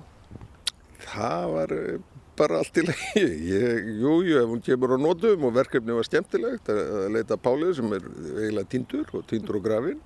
[1.00, 2.02] Það var eh,
[2.40, 3.24] bara allt í lagi.
[3.54, 7.96] Ég, jú, ef hún kemur á nótum og verkefni var skemmtilegt að leita Pálið sem
[7.96, 10.04] er eiginlega týndur og týndur og grafin.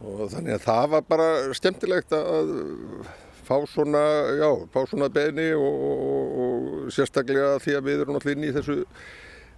[0.00, 2.52] Og þannig að það var bara skemmtilegt að
[3.44, 4.00] fá svona,
[4.38, 8.54] já, fá svona beðni og, og, og sérstaklega því að við erum náttúrulega inn í
[8.54, 8.76] þessu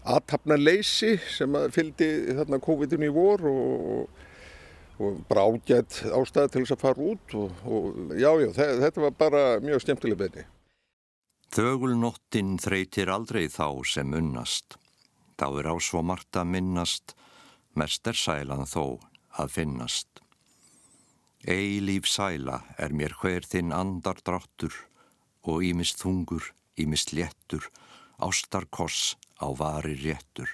[0.03, 4.25] aðtapna leysi sem að fylgdi þarna COVID-19 í vor og,
[4.99, 7.63] og bara ágætt ástæði til þess að fara út og,
[8.19, 10.47] já, já, þe- þetta var bara mjög skemmtileg beðni.
[11.53, 14.79] Þögulnóttin þreytir aldrei þá sem unnast.
[15.39, 17.15] Þá er á svo margt að minnast,
[17.77, 18.99] mest er sælan þó
[19.39, 20.22] að finnast.
[21.43, 24.77] Eilíf sæla er mér hver þinn andardráttur
[25.43, 27.67] og ímist þungur, ímist léttur,
[28.23, 30.47] ástarkoss á vari réttur.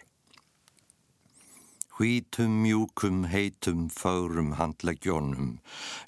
[1.93, 5.59] Hvítum, mjúkum, heitum, fögrum handleggjónum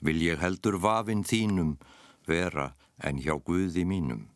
[0.00, 1.76] vil ég heldur vafinn þínum
[2.24, 2.70] vera
[3.04, 4.30] en hjá Guði mínum.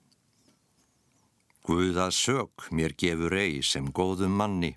[1.64, 4.74] Guða sök mér gefur ei sem góðum manni,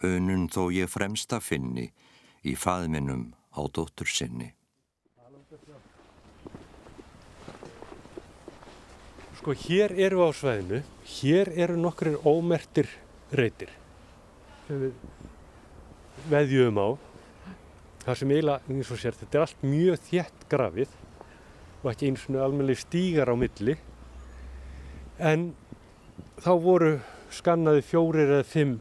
[0.00, 1.90] önun þó ég fremsta finni
[2.40, 4.54] í faðminum á dóttur sinni.
[9.44, 12.86] Sko hér eru á svæðinu, hér eru nokkrir ómertir
[13.28, 13.68] reytir
[14.64, 14.94] sem við
[16.32, 16.88] veðjum á.
[18.06, 20.96] Það sem eiginlega, eins og sér, þetta er allt mjög þétt grafið
[21.82, 23.76] og ekki eins og almennileg stígar á milli.
[25.20, 25.50] En
[26.40, 26.92] þá voru
[27.28, 28.78] skannaði fjórir eða fimm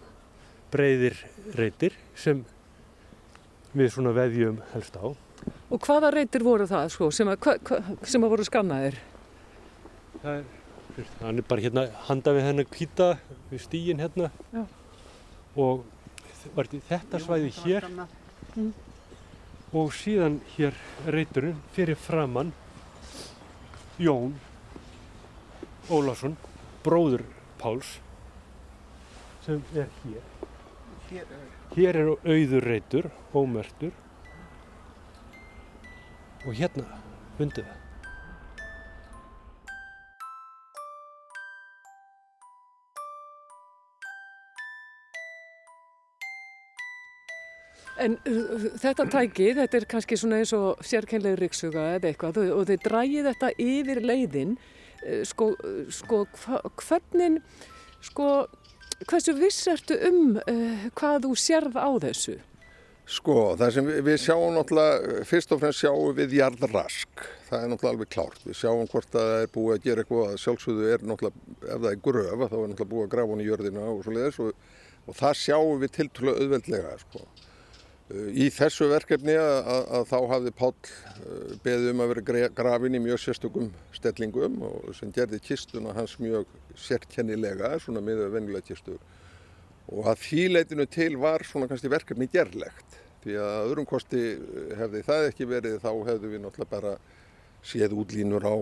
[0.72, 1.26] breyðir
[1.60, 2.46] reytir sem
[3.76, 5.12] við svona veðjum helst á.
[5.12, 9.08] Og hvaða reytir voru það sko, sem, að, hva, hva, sem að voru skannaðir?
[10.24, 13.10] Það er, hann er bara hérna handa við hennar kvíta
[13.50, 14.30] við stígin hérna.
[14.54, 14.64] Já.
[15.60, 15.84] og
[16.56, 17.88] var þetta svæði hér?
[19.74, 20.78] og síðan hér
[21.10, 22.54] reyturinn fyrir framann
[23.98, 24.36] Jón
[25.92, 26.38] Ólafsson,
[26.86, 27.26] bróður
[27.60, 27.98] Páls
[29.44, 30.24] sem er hér.
[31.76, 32.64] Hér er auður.
[32.64, 33.92] Reytur, ómertur
[36.48, 36.88] og hérna
[37.38, 37.83] fundið það.
[48.02, 52.64] En uh, þetta tæki, þetta er kannski svona eins og sérkennlega ryggsuga eða eitthvað og,
[52.70, 54.56] þið drægið þetta yfir leiðin,
[55.04, 56.24] uh, sko, uh, sko
[56.82, 57.38] hvernig,
[58.02, 58.32] sko,
[59.06, 62.40] hversu viss ertu um uh, hvað þú sérð á þessu?
[63.04, 67.72] Sko, það sem við, við sjáum náttúrulega, fyrst og fremst sjáum við jarðrask, það er
[67.74, 68.46] náttúrulega alveg klárt.
[68.48, 72.00] Við sjáum hvort það er búið að gera eitthvað, sjálfsögðu er náttúrulega, ef það er
[72.08, 74.70] gröf, þá er náttúrulega búið að grafa hún í jörðina og svo leiðis og,
[75.04, 77.26] og það sjáum við tiltrúlega auðveldlega, sko.
[78.14, 80.74] Í þessu verkefni að, að, þá hafði Páll
[81.66, 86.52] beðið um að vera grafin í mjög sérstökum stellingum og sem gerði kistuna hans mjög
[86.78, 89.00] sérkennilega, svona miður vennilega kistur.
[89.90, 93.00] Og að því leitinu til var svona kannski verkefni gerlegt.
[93.24, 94.22] Því að öðrum kosti
[94.78, 96.94] hefði það ekki verið þá hefðu við náttúrulega bara
[97.66, 98.56] séð útlínur á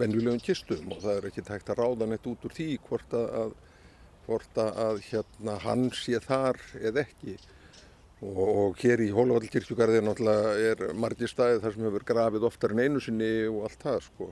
[0.00, 3.54] vennilegum kistum og það er ekki tækt að ráða neitt út úr því hvort að,
[4.26, 7.38] hvort að hérna, hann sé þar eða ekki.
[8.20, 12.82] Og, og hér í Hólafallkirkjugarði náttúrulega er margir staðið þar sem hefur grafið oftar en
[12.84, 14.28] einu sinni og allt það sko.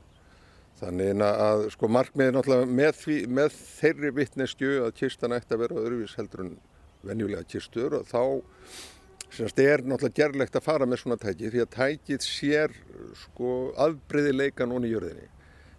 [0.79, 5.81] Þannig að sko markmiði náttúrulega með, því, með þeirri vittneskju að kistan ætti að vera
[5.81, 6.53] öðruvís heldur en
[7.09, 8.23] venjulega kistur og þá
[9.33, 12.77] semst er náttúrulega gerlegt að fara með svona tæki því að tækið sér
[13.25, 13.55] sko
[13.89, 15.27] afbreyðileika núna í jörðinni.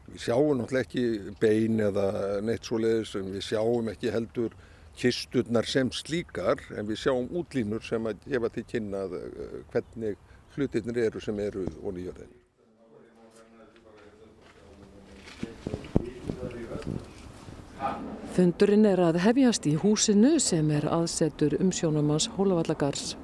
[0.09, 2.09] Við sjáum náttúrulega ekki bein eða
[2.41, 4.57] neitt svo leiðis en við sjáum ekki heldur
[4.99, 9.15] kisturnar sem slíkar en við sjáum útlínur sem að gefa til kynnað
[9.71, 10.19] hvernig
[10.55, 12.39] hlutirnir eru sem eru onni í jörðinni.
[18.35, 23.15] Fundurinn er að hefjast í húsinu sem er aðsetur umsjónumans Hólavallagars.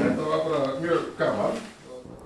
[0.00, 1.60] Þetta var bara mjög gaman.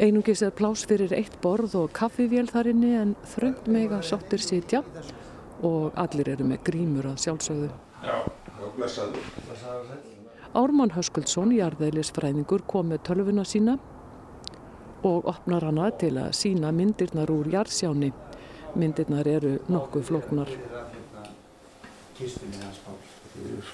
[0.02, 4.82] Einungis er plás fyrir eitt borð og kaffivél þar inni en þröngt mega sáttir sitja
[5.64, 7.70] og allir eru með grímur að sjálfsögðu.
[8.04, 8.16] Já,
[8.60, 10.02] og blessaður.
[10.54, 13.78] Ármann Höskuldsson, jarðeilisfræðingur, kom með tölvuna sína
[15.04, 18.12] og opnar hana til að sína myndirnar úr jarðsjáni.
[18.78, 20.52] Myndirnar eru nokkuð flóknar.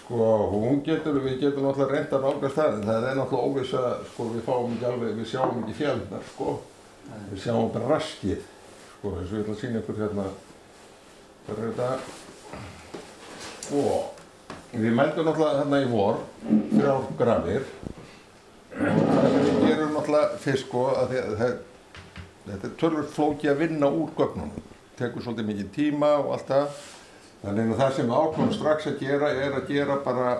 [0.00, 3.74] Sko, hún getur, við getum náttúrulega reynd að nálgast það, en það er náttúrulega óviss
[3.76, 6.54] að, sko, við fáum ekki alveg, við sjáum ekki fjallnar, sko.
[7.28, 8.46] Við sjáum bara raskið,
[8.94, 10.26] sko, þess að við ætlum að sína ykkur hérna,
[11.50, 11.90] það er þetta,
[13.80, 17.66] og við meldum náttúrulega hérna í vor, þrjár grafir,
[18.76, 21.58] og það sem við gerum náttúrulega fyrst, sko, að það,
[22.46, 26.80] þetta er tölvöld flóki að vinna úr gögnunum, tekur svolítið mikið tíma og allt það,
[27.40, 30.32] Þannig að það sem við ákvæmum strax að gera er að gera bara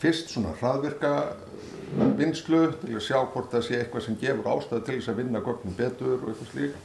[0.00, 1.10] fyrst svona hraðvirka
[2.16, 5.42] vinslu til að sjá hvort það sé eitthvað sem gefur ástæði til þess að vinna
[5.44, 6.78] gögnum betur og eitthvað slík.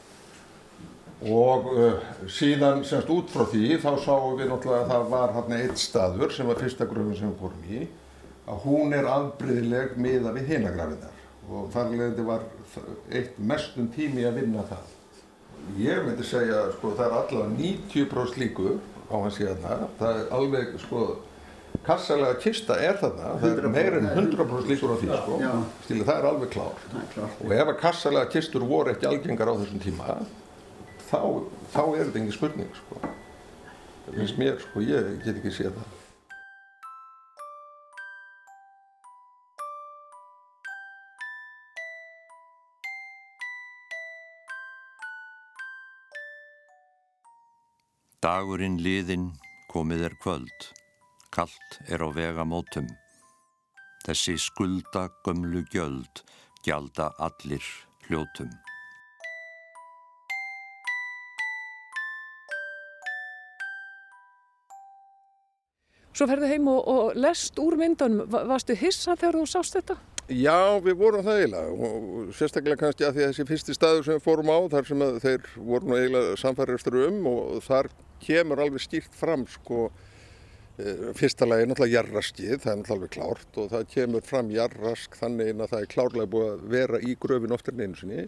[1.23, 5.59] Og uh, síðan semst út frá því þá sáum við náttúrulega að það var hérna
[5.63, 7.83] eitt staður sem var fyrsta gröfun sem við fórum í
[8.43, 12.43] að hún er afbreyðileg miða við hinagrafinnar og þar leðandi var
[13.11, 14.89] eitt mestum tími að vinna það.
[15.79, 19.89] Ég myndi segja sko það er allavega 90% líkur á hans í þarna.
[19.99, 21.03] Það er alveg, sko,
[21.87, 23.33] kassalega kista er þarna.
[23.41, 25.39] Það er meir en 100% líkur á því, sko.
[25.85, 26.87] Stíli, það er alveg klárt.
[27.39, 30.17] Og ef að kassalega kistur voru ekki algengar á þessum tíma,
[31.09, 31.19] þá,
[31.73, 33.01] þá er þetta engin spurning, sko.
[34.05, 35.99] Það finnst mér, sko, ég get ekki séð það.
[48.23, 49.33] Dagurinn liðinn
[49.67, 50.67] komið er kvöld,
[51.35, 52.87] kallt er á vegamótum.
[54.05, 56.23] Þessi skulda gömlu gjöld
[56.63, 57.67] gjalda allir
[58.07, 58.51] hljótum.
[66.13, 68.27] Svo ferðu heim og, og lest úr myndunum.
[68.29, 69.95] Va- Varstu hissa þegar þú sást þetta?
[70.31, 70.55] Já,
[70.85, 74.23] við vorum það eiginlega og sérstaklega kannski að því að þessi fyrsti staður sem við
[74.23, 77.89] fórum á þar sem þeir voru nú eiginlega samfæriðstur um og þar
[78.23, 79.81] kemur alveg skýrt fram sko
[80.79, 85.19] eh, fyrsta lagi náttúrulega jarraskið, það er náttúrulega alveg klárt og það kemur fram jarrask
[85.19, 88.23] þannig að það er klárlega búið að vera í gröfin oftar en einu sinni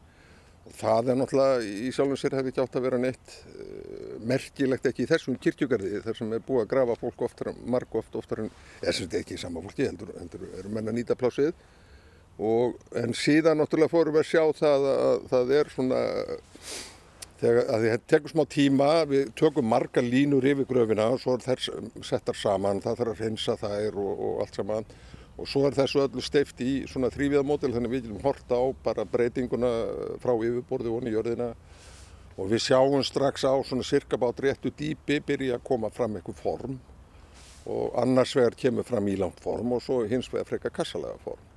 [0.73, 5.05] það er náttúrulega í sjálfum sér hefði ekki átt að vera neitt uh, merkilegt ekki
[5.05, 8.51] í þessum kirkjugarði þar sem er búið að grafa fólk oftar, marg oft oftar en,
[8.81, 11.53] þetta er ekki sama fólki heldur, heldur eru menn að nýta plásið
[12.41, 16.03] og en síðan náttúrulega fórum við að sjá það að það er svona
[17.35, 21.41] Þegar, að þetta tekur smá tíma, við tökum marga línur yfir gröfina og svo er
[21.43, 21.67] þess
[22.07, 24.87] settar saman, það þarf að reynsa þær og, og allt saman
[25.35, 29.05] og svo er þessu öllu steift í svona þrýviðamódel þannig við getum horta á bara
[29.05, 29.71] breytinguna
[30.23, 31.49] frá yfirborði og í jörðina
[32.35, 36.39] og við sjáum strax á svona cirka bát réttu dýpi byrja að koma fram eitthvað
[36.43, 36.79] form
[37.65, 41.51] og annars vegar kemur fram ílangt form og svo hins vegar frekar kassalega form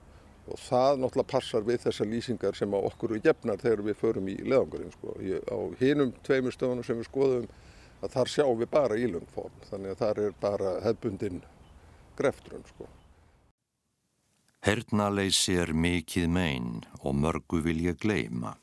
[0.49, 4.31] og það náttúrulega passar við þessar lýsingar sem á okkur við gefnar þegar við förum
[4.33, 5.15] í leðangurinn sko.
[5.19, 7.49] á hinum tveimur stöðunum sem við skoðum
[8.03, 11.43] að þar sjáum við bara ílungform þannig að þar er bara hefbundin
[12.17, 12.89] greftrun sko.
[14.69, 18.59] Hernaleysi er mikið mein og mörgu vil ég gleima.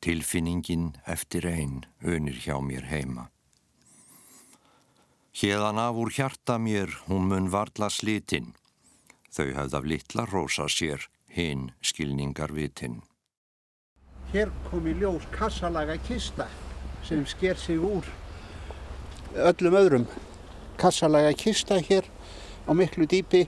[0.00, 3.26] Tilfinningin eftir einn unir hjá mér heima.
[5.36, 8.54] Hérðan af úr hjarta mér hún mun varla slitinn
[9.36, 11.02] Þau hafði af litla rosa sér
[11.36, 13.02] hinn skilningar vitinn.
[14.32, 16.48] Hér kom í ljós kassalaga kista
[17.04, 18.08] sem sker sig úr
[19.36, 20.06] öllum öðrum.
[20.80, 22.08] Kassalaga kista hér
[22.64, 23.44] á miklu dýpi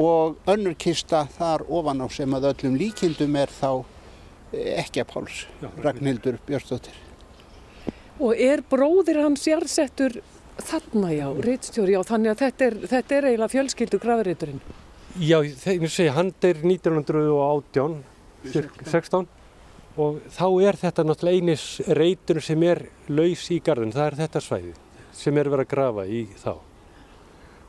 [0.00, 3.84] og önnur kista þar ofan á sem að öllum líkindum er þá
[4.54, 5.40] ekki að Páls,
[5.82, 6.96] Ragnhildur Björnstóttir.
[8.22, 10.20] Og er bróðir hans jársettur
[10.62, 14.60] þarna já, réttstjóri, já, þannig að þetta er, þetta er eiginlega fjölskyldu grafiríturinn?
[15.18, 17.96] Já, þegar ég segi, hann er 1918,
[18.90, 19.26] 16
[19.94, 21.66] og þá er þetta náttúrulega einis
[21.98, 24.72] reytur sem er laus í gardin, það er þetta svæði
[25.14, 26.54] sem er verið að grafa í þá.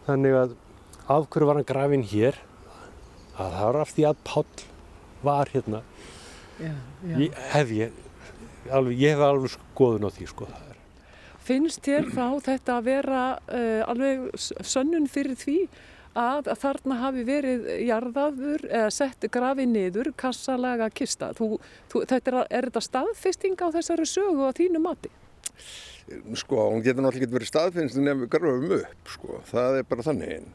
[0.07, 0.55] Þannig að
[1.07, 2.37] af hverju var hann grafin hér?
[3.35, 4.65] Að það var af því að Páll
[5.25, 5.81] var hérna.
[6.59, 6.71] Já,
[7.03, 7.15] já.
[7.19, 7.97] Ég hef ég,
[8.71, 10.79] alveg, ég hef alveg skoðun á því sko það er.
[11.45, 14.23] Finnst þér þá þetta að vera uh, alveg
[14.65, 15.57] sönnun fyrir því
[16.15, 21.33] að þarna hafi verið jarðaður eða sett grafið niður kassalaga kista.
[21.35, 21.57] Þú,
[21.91, 25.11] þú, þetta er, er þetta staðfesting á þessari sögu á þínu mati?
[26.39, 29.41] Sko, hún getur náttúrulega ekki verið staðfesting nefnum við grafum upp, sko.
[29.51, 30.53] Það er bara þannig einn.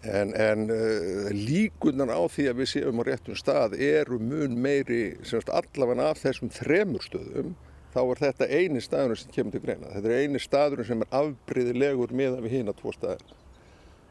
[0.00, 5.18] En, en uh, líkunar á því að við séum á réttum stað eru mun meiri,
[5.28, 7.52] semst allavega af þessum þremur stöðum,
[7.92, 9.92] þá er þetta eini staðurinn sem kemur til greina.
[9.92, 13.36] Þetta er eini staðurinn sem er afbriðilegur með að við hýna tvo staðir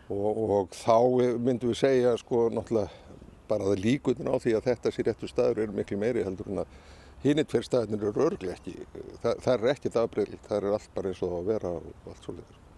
[0.10, 0.98] og, og þá
[1.42, 2.90] myndum við segja sko náttúrulega
[3.50, 6.64] bara það líkutin á því að þetta sé réttu staður er miklu meiri heldur en
[6.64, 6.74] að
[7.24, 8.76] hinn eitt fyrir staðinir eru örglega ekki,
[9.24, 12.28] það, það er ekkert afbreyðilt, það er allt bara eins og að vera og allt
[12.28, 12.69] svolítið.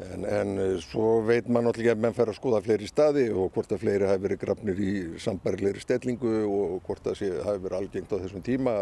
[0.00, 3.52] En, en eh, svo veit maður náttúrulega að menn fer að skoða fleiri staði og
[3.54, 7.78] hvort að fleiri hafi verið grafnir í sambarilegri stellingu og hvort að það hafi verið
[7.78, 8.74] algengt á þessum tíma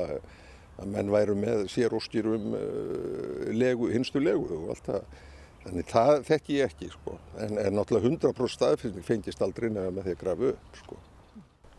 [0.80, 5.18] að menn væru með séróskýr um uh, legu, hinstu legu og allt það.
[5.61, 10.06] Þannig það þekk ég ekki sko, en, en náttúrulega 100% staðfyrning fengist aldrei nefna með
[10.06, 11.00] því að grafa upp sko.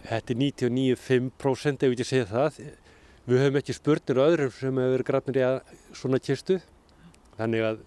[0.03, 2.59] Þetta er 99,5% ef ég ekki segja það.
[3.25, 5.49] Við höfum ekki spurnir öðrum sem hefur verið grafnir í
[5.97, 6.59] svona kistu,
[7.39, 7.82] þannig að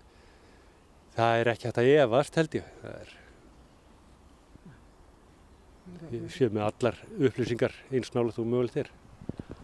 [1.17, 2.69] það er ekki hægt að efast held ég.
[2.83, 3.15] Það er,
[6.15, 8.93] ég sé með allar upplýsingar eins nálega þú mögulegt er.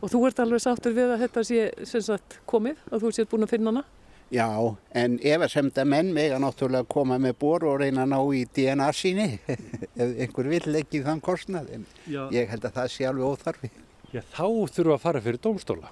[0.00, 3.46] Og þú ert alveg sáttur við að þetta sé sagt, komið, að þú sétt búin
[3.46, 3.84] að finna hana?
[4.30, 4.46] Já,
[4.94, 8.44] en ef að semta menn vega náttúrulega koma með bor og reyna að ná í
[8.46, 9.26] DNA síni
[10.00, 12.28] ef einhver vill ekki þann kostnað en Já.
[12.30, 13.70] ég held að það sé alveg óþarfi.
[14.14, 15.90] Já, þá þurfum við að fara fyrir domstóla.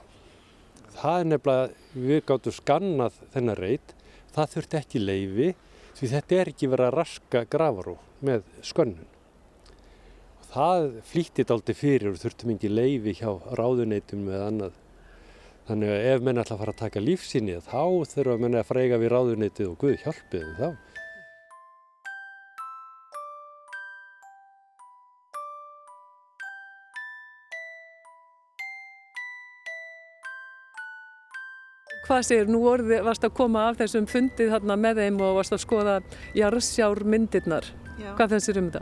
[0.99, 3.95] Það er nefnilega, við gáttum skannað þennar reyt,
[4.35, 5.53] það þurfti ekki leifi
[5.99, 9.15] því þetta er ekki verið að raska gravarú með skönnun.
[10.49, 14.77] Það flýttið aldrei fyrir og þurftum ekki leifi hjá ráðuneytum eða annað
[15.69, 18.99] Þannig að ef menn ætla að fara að taka lífsýni þá þurfa menn að freyga
[19.03, 20.69] við ráðunitið og Guð hjálpið þá.
[32.09, 35.53] Hvað segir, nú orði, varst að koma af þessum fundið hérna með þeim og varst
[35.53, 35.97] að skoða
[36.39, 37.67] jarðsjármyndirnar.
[38.17, 38.81] Hvað þessir um þetta?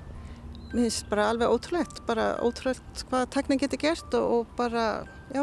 [0.71, 4.85] Mér finnst bara alveg ótrúlegt, bara ótrúlegt hvað teknin getur gert og, og bara,
[5.35, 5.43] já,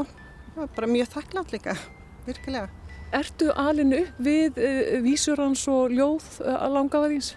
[0.56, 1.76] bara mjög þakklátt líka,
[2.24, 2.70] virkilega.
[3.20, 7.34] Ertu alinu við uh, vísurans og ljóð uh, að langaða þýns?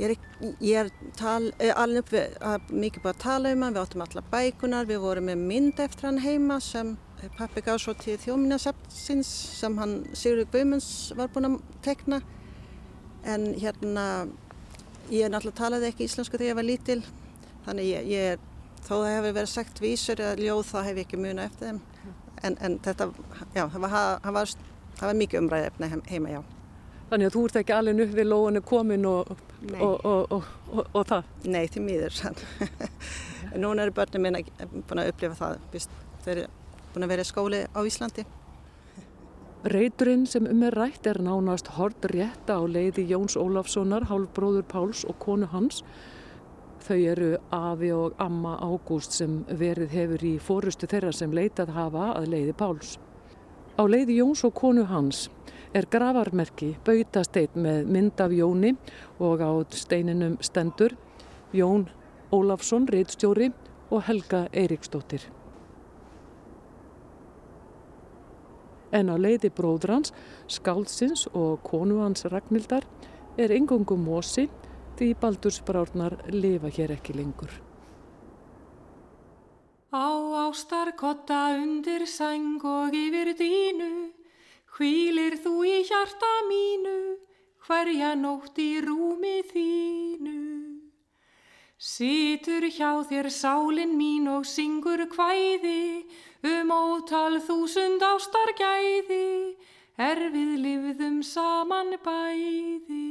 [0.00, 4.04] Ég er, er uh, alinu upp við að mikið bara tala um hann, við áttum
[4.08, 6.96] alla bækunar, við vorum með mynd eftir hann heima sem
[7.36, 12.20] pappi gaf svo til þjóminasafnsins sem hann Sigurður Guðmunds var búinn að tekna.
[13.28, 14.04] En hérna,
[15.12, 17.00] ég er náttúrulega talaði ekki íslensku þegar ég var lítil,
[17.66, 18.46] þannig ég, ég er,
[18.80, 21.82] þó það hefur verið sagt vísur eða ljóð þá hef ég ekki muna eftir þeim
[22.42, 23.10] en, en þetta,
[23.52, 24.54] já, það var, það var,
[24.96, 26.40] það var mikið umræðið efni heima, já.
[27.10, 29.30] Þannig að þú ert ekki alveg upp við lóinu komin og,
[29.82, 30.50] og, og,
[30.86, 31.30] og það?
[31.50, 32.20] Nei, til mýður.
[33.60, 35.88] Núna eru börnum minna búin að upplifa það,
[36.22, 36.59] þeir eru
[36.94, 38.24] búin að vera skóli á Íslandi.
[39.60, 45.04] Reyturinn sem um er rætt er nánast hort rétta á leiði Jóns Ólafssonar, hálfbróður Páls
[45.04, 45.82] og konu hans.
[46.80, 52.14] Þau eru Afi og Amma Ágúst sem verið hefur í fórustu þeirra sem leitað hafa
[52.14, 52.94] að leiði Páls.
[53.76, 55.28] Á leiði Jóns og konu hans
[55.76, 58.72] er gravarmerki bautasteit með mynd af Jóni
[59.20, 60.96] og á steininum stendur
[61.52, 61.84] Jón
[62.32, 63.50] Ólafsson, reitstjóri
[63.90, 65.28] og Helga Eiríksdóttir.
[68.92, 70.12] En á leiði bróðrans,
[70.50, 72.86] skáldsins og konu hans Ragnhildar
[73.38, 74.48] er engungum mosi
[74.98, 77.52] því baldursbrárnar lifa hér ekki lengur.
[79.90, 80.10] Á
[80.46, 84.12] ástarkotta undir sæng og yfir dínu,
[84.76, 86.98] hvílir þú í hjarta mínu,
[87.66, 90.38] hverja nótt í rúmi þínu.
[91.80, 96.04] Situr hjá þér sálin mín og syngur hvæði,
[96.46, 99.56] um ótal þúsund ástargæði,
[100.00, 103.08] er við livðum saman bæði.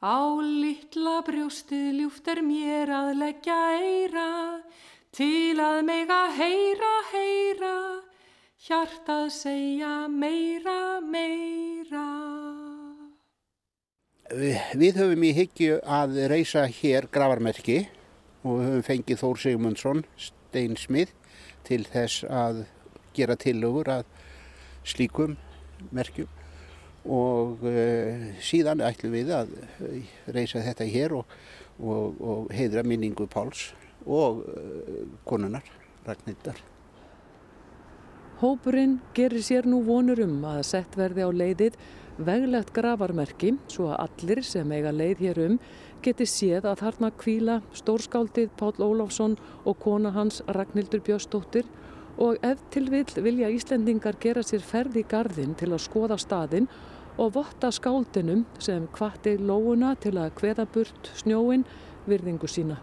[0.00, 4.30] Á litla brjóstið ljúft er mér að leggja eira,
[5.12, 7.76] til að mega heyra, heyra,
[8.64, 12.06] hjartað segja meira, meira.
[14.30, 17.82] Við höfum í hyggju að reysa hér gravarmerki
[18.46, 21.10] og höfum fengið Þór Sigmundsson, steinsmið,
[21.66, 22.64] til þess að
[23.16, 24.04] gera tillögur að
[24.86, 25.36] slíkum
[25.94, 26.28] merkjum
[27.08, 29.54] og uh, síðan ætlum við að
[30.28, 31.36] reysa þetta hér og,
[31.80, 33.70] og, og heidra minningu Páls
[34.04, 35.64] og uh, konunar
[36.06, 36.60] Ragnhildar.
[38.40, 41.74] Hópurinn gerir sér nú vonur um að sett verði á leiðið
[42.20, 45.58] veglegt gravarmerki svo að allir sem eiga leið hér um
[46.04, 51.68] geti séð að þarna kvíla stórskáldið Pál Ólafsson og kona hans Ragnhildur Björnsdóttir
[52.20, 56.68] og ef til vill vilja Íslendingar gera sér ferð í gardin til að skoða staðin
[57.20, 61.64] og votta skáldinum sem kvatti lóuna til að kveða burt snjóin
[62.08, 62.78] virðingu sína.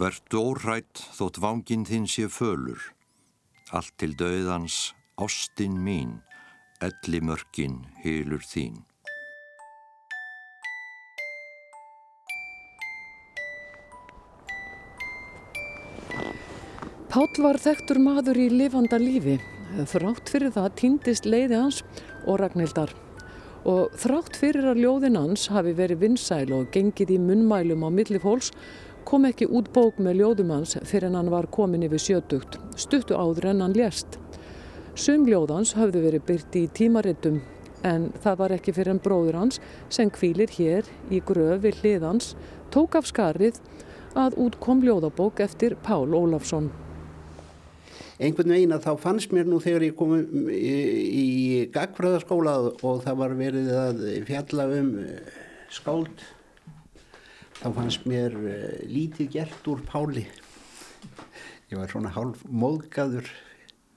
[0.00, 2.80] Vertu órætt þótt vangin þinn sé fölur,
[3.70, 6.22] allt til döðans ástinn mín,
[6.80, 8.89] elli mörkin hylur þín.
[17.10, 19.32] Pál var þekktur maður í lifanda lífi.
[19.90, 21.80] Þrátt fyrir það týndist leiði hans
[22.22, 22.92] og Ragnhildar.
[23.66, 28.20] Og þrátt fyrir að ljóðin hans hafi verið vinsæl og gengið í munnmælum á milli
[28.22, 28.52] fólks
[29.08, 33.18] kom ekki út bók með ljóðum hans fyrir en hann var komin yfir sjötugt, stuttu
[33.18, 34.20] áður en hann lést.
[34.94, 37.40] Sum ljóðans hafði verið byrt í tímarittum
[37.90, 39.58] en það var ekki fyrir en bróður hans
[39.90, 42.36] sem kvílir hér í gröf við hliðans
[42.70, 43.58] tók af skarið
[44.14, 46.70] að út kom ljóðabók eftir Pál Ólafsson
[48.20, 50.12] einhvern veginn að þá fannst mér nú þegar ég kom
[50.52, 50.74] í,
[51.22, 51.26] í
[51.72, 55.38] gagfræðaskóla og það var verið að fjalla um eh,
[55.72, 56.24] skáld
[57.60, 60.26] þá fannst mér eh, lítið gert úr Páli.
[61.70, 63.28] Ég var svona hálf móðgaður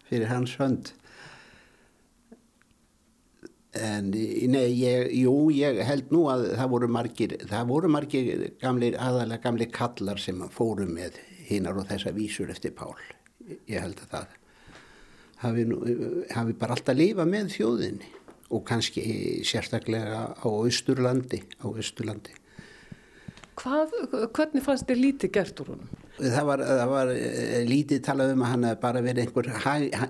[0.08, 0.94] fyrir hans hönd.
[3.74, 8.30] En nei, ég, jú, ég held nú að það voru margir það voru margir
[8.62, 11.18] gamlir, aðalega gamlir kallar sem fóru með
[11.50, 12.94] hinnar og þessa vísur eftir Pál
[13.50, 14.38] ég held að það
[15.44, 15.66] hafi,
[16.34, 18.14] hafi bara alltaf lifa með þjóðinni
[18.54, 19.04] og kannski
[19.48, 22.40] sérstaklega á Östurlandi á Östurlandi
[23.54, 23.92] Hvað,
[24.34, 25.90] hvernig fannst þið lítið gert úr honum?
[26.18, 29.50] Það var, það var eh, lítið talað um að hann bara verið einhver,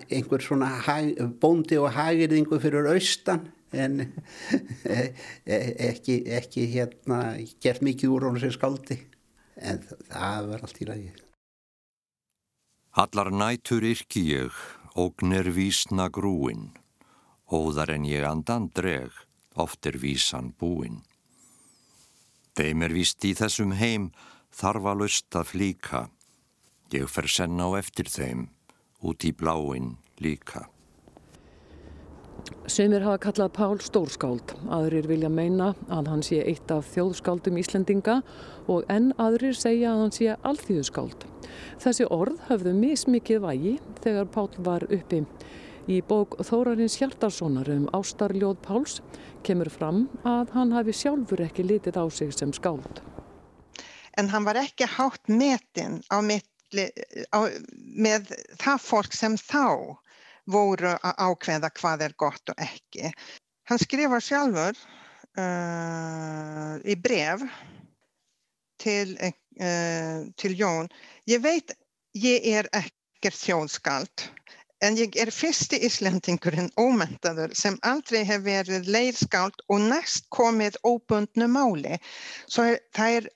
[0.07, 1.11] einhver svona hag,
[1.43, 4.97] bóndi og hagirðingu fyrir austan en e,
[5.43, 5.59] e,
[5.89, 7.19] ekki, ekki hérna
[7.63, 9.01] gert mikið úr honum sem skáldi.
[9.59, 11.11] En það var allt í lagi
[12.93, 14.53] Allar nætur yrki ég,
[14.93, 16.67] ógnir vísna grúin,
[17.49, 19.09] óðar en ég andan dreg,
[19.57, 20.99] oft er vísan búin.
[22.53, 24.11] Þeim er víst í þessum heim
[24.53, 26.03] þarfa lust að flíka,
[26.93, 28.45] ég fer senna á eftir þeim,
[29.01, 30.67] út í bláin líka.
[32.69, 38.19] Sumir hafa kallað Pál Stórskáld, aðrir vilja meina að hann sé eitt af þjóðskáldum Íslendinga
[38.21, 38.52] og
[38.89, 41.25] enn aðrir segja að hann sé alþjóðskáld.
[41.83, 45.23] Þessi orð hafðu mismikið vægi þegar Pál var uppi.
[45.91, 49.01] Í bók Þórarins Hjartarssonar um Ástarljóð Páls
[49.43, 53.01] kemur fram að hann hafi sjálfur ekki litið á sig sem skáld.
[54.15, 56.87] En hann var ekki hátt metin á mitli,
[57.35, 59.99] á, með það fólk sem þá
[60.47, 63.11] voru að ákveða hvað er gott og ekki.
[63.67, 64.79] Hann skrifar sjálfur
[65.39, 67.43] uh, í bref
[68.81, 70.89] til, uh, til Jón,
[71.29, 71.75] ég veit
[72.17, 74.27] ég er ekkert þjóðskald
[74.83, 81.47] en ég er fyrsti Íslandingurinn ómentaður sem aldrei hef verið leirskáld og næst komið óbundnu
[81.47, 81.99] máli.
[82.51, 83.29] Svo er, það er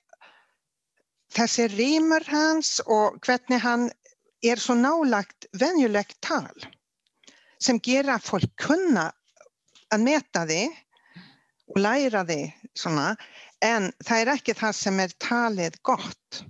[1.34, 3.88] þessi rýmur hans og hvernig hann
[4.44, 6.68] er svo nálagt venjulegt tal
[7.58, 9.08] sem gera fólk kunna
[9.92, 10.62] að meta því
[11.72, 12.42] og læra því
[12.76, 13.08] svona
[13.64, 16.44] en það er ekki það sem er talið gott.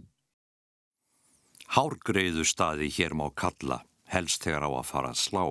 [1.69, 5.45] Hárgreiðu staði hér má kalla, helst þegar á að fara að slá.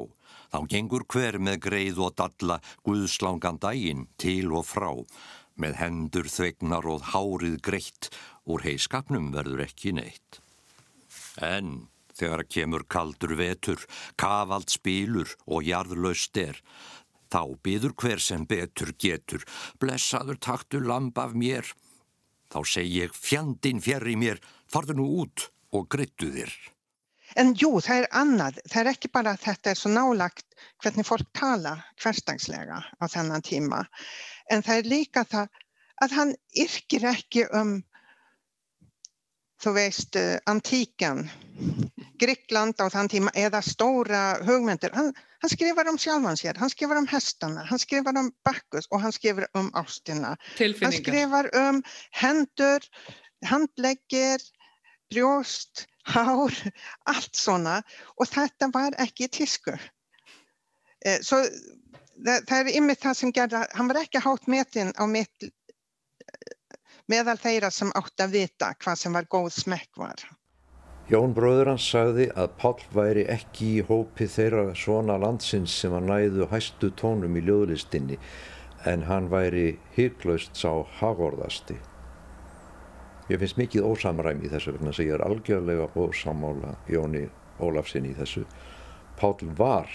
[0.47, 4.89] Þá gengur hver með greið og dalla guðslangan daginn til og frá.
[5.57, 8.09] Með hendur þvegnar og hárið greitt,
[8.45, 10.41] úr heiskapnum verður ekki neitt.
[11.41, 11.87] En
[12.17, 13.81] þegar kemur kaldur vetur,
[14.17, 16.57] kavald spílur og jarðlaust er,
[17.33, 19.43] Þá byður hver sem betur getur,
[19.81, 21.67] blessaður taktu lamp af mér.
[22.47, 24.39] Þá seg ég fjandin fjerri mér,
[24.71, 26.53] farðu nú út og grittu þér.
[27.35, 28.59] En jú, það er annað.
[28.71, 33.43] Það er ekki bara að þetta er svo nálagt hvernig fólk tala hverstagslega á þennan
[33.43, 33.83] tíma.
[34.49, 35.61] En það er líka það
[36.05, 37.75] að hann yrkir ekki um,
[39.61, 40.17] þú veist,
[40.47, 41.25] antíkan,
[42.21, 44.93] Gríkland á þann tíma eða stóra hugmyndir.
[44.97, 45.11] Hann,
[45.43, 49.15] hann skrifar um sjálfan sér, hann skrifar um hestana, hann skrifar um bakkus og hann
[49.15, 50.35] skrifar um ástina.
[50.57, 51.81] Hann skrifar um
[52.21, 52.87] hendur,
[53.45, 54.43] handleggir,
[55.11, 56.53] brjóst, hár,
[57.13, 57.81] allt svona
[58.17, 59.75] og þetta var ekki tísku.
[61.05, 65.03] Eh, svo það, það er ymmið það sem gerða, hann var ekki hátt metin á
[65.09, 65.49] mitt
[67.07, 70.23] meðal þeirra sem átt að vita hvað sem var góð smekk var.
[71.07, 76.09] Jón bróður hans sagði að Pál væri ekki í hópi þeirra svona landsins sem að
[76.09, 78.17] næðu hæstu tónum í ljóðlistinni
[78.91, 81.77] en hann væri hygglaust sá hagorðasti.
[83.31, 87.23] Ég finnst mikið ósamræmi í þessu vegna sem ég er algjörlega ósamála Jóni
[87.63, 88.43] Ólafsson í þessu.
[89.15, 89.87] Pál var,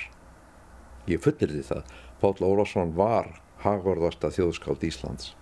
[1.13, 1.95] ég fullir því það,
[2.25, 3.29] Pál Ólafsson var
[3.67, 5.35] hagorðasta þjóðskáld Íslands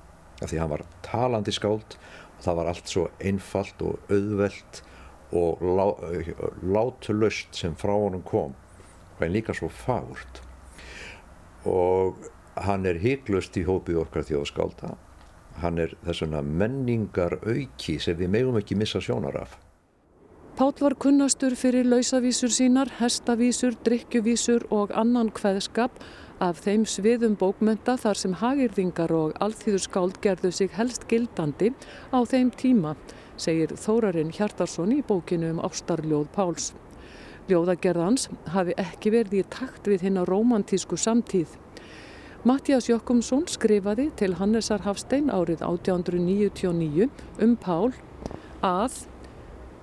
[0.42, 4.86] af því hann var talandi skáld og það var allt svo einfalt og auðvelt
[5.32, 5.86] og lá,
[6.62, 8.54] látulöst sem frá honum kom.
[9.20, 10.42] En líka svo fárt.
[11.64, 12.16] Og
[12.56, 14.94] hann er hygglust í hópið okkar þjóðskálda.
[15.60, 19.58] Hann er þessuna menningar auki sem við megum ekki missa sjónar af.
[20.56, 26.00] Páll var kunnastur fyrir lausavísur sínar, hestavísur, drikkjuvísur og annan hveðskap
[26.40, 31.70] af þeim sviðum bókmönta þar sem hagirðingar og alþýðurskáld gerðu sig helst gildandi
[32.12, 32.94] á þeim tíma
[33.40, 36.70] segir Þórarinn Hjartarsson í bókinu um ástarljóð Páls.
[37.50, 41.56] Ljóðagerðans hafi ekki verið í takt við hinn á romantísku samtíð.
[42.46, 47.08] Mattias Jokkumsson skrifaði til Hannesar Hafstein árið 1899
[47.44, 47.90] um Pál
[48.64, 49.02] að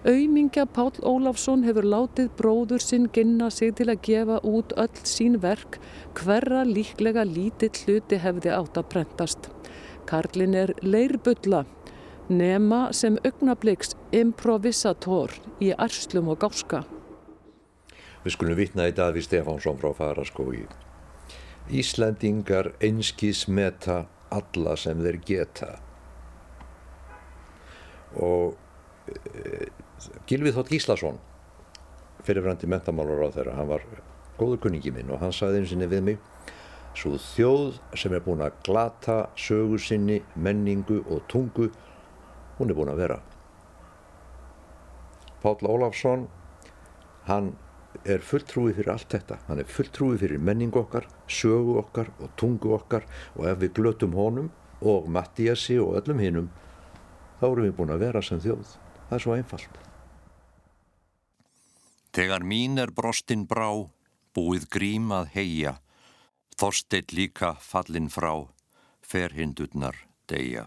[0.07, 5.39] Auðmingja Pál Ólafsson hefur látið bróður sinn ginna sig til að gefa út öll sín
[5.43, 5.79] verk
[6.15, 9.49] hverra líklega lítill hluti hefði átt að prentast.
[10.07, 11.65] Karlin er leirbulla
[12.30, 16.84] nema sem augnabliks improvisator í arslum og gáska.
[18.23, 20.65] Við skulum vitna í Daví Stefánsson frá Faraskói.
[21.71, 25.71] Íslandingar einskís meta alla sem þeir geta.
[28.19, 28.55] Og
[29.07, 29.67] e,
[30.28, 31.19] Gilvið Þótt Gíslason,
[32.28, 33.86] fyrirfrandi mentamálur á þeirra, hann var
[34.39, 36.19] góður kunningi minn og hann saði einu sinni við mig
[36.97, 41.67] Svo þjóð sem er búin að glata sögu sinni, menningu og tungu
[42.57, 43.21] hún er búin að vera.
[45.41, 46.27] Páll Ólafsson,
[47.27, 47.53] hann
[48.05, 49.39] er fulltrúið fyrir allt þetta.
[49.47, 53.05] Hann er fulltrúið fyrir menningu okkar, sögu okkar og tungu okkar
[53.35, 54.51] og ef við glötum honum
[54.81, 56.49] og Mattiasi og öllum hinnum,
[57.39, 58.77] þá erum við búin að vera sem þjóð.
[59.07, 59.83] Það er svo einfalt.
[62.17, 63.69] Þegar mín er brostinn brá,
[64.33, 65.75] búið grím að heia,
[66.57, 68.47] þorsteitt líka fallin frá,
[69.01, 69.97] fer hindurnar
[70.29, 70.65] deyja.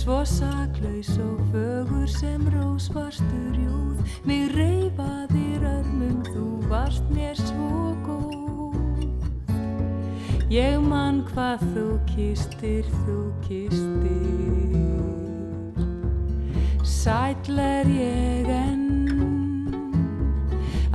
[0.00, 4.00] Svo saklaus og fögur sem rós varstur júð.
[4.24, 9.04] Mig reyfaðir örmum, þú varst mér svo góð.
[10.48, 14.40] Ég mann hvað þú kistir, þú kistir
[16.82, 18.88] Sæl er ég enn.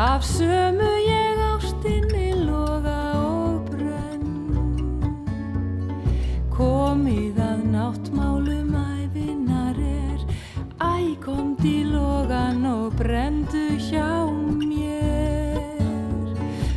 [0.02, 4.28] Af sömu ég ástinni loga og brönn
[6.52, 7.62] Komið að
[11.66, 14.30] í logan og brendu hjá
[14.62, 16.36] mér.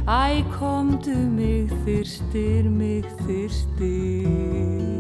[0.08, 4.97] Æ, komdu mig þyrstir, mig þyrstir.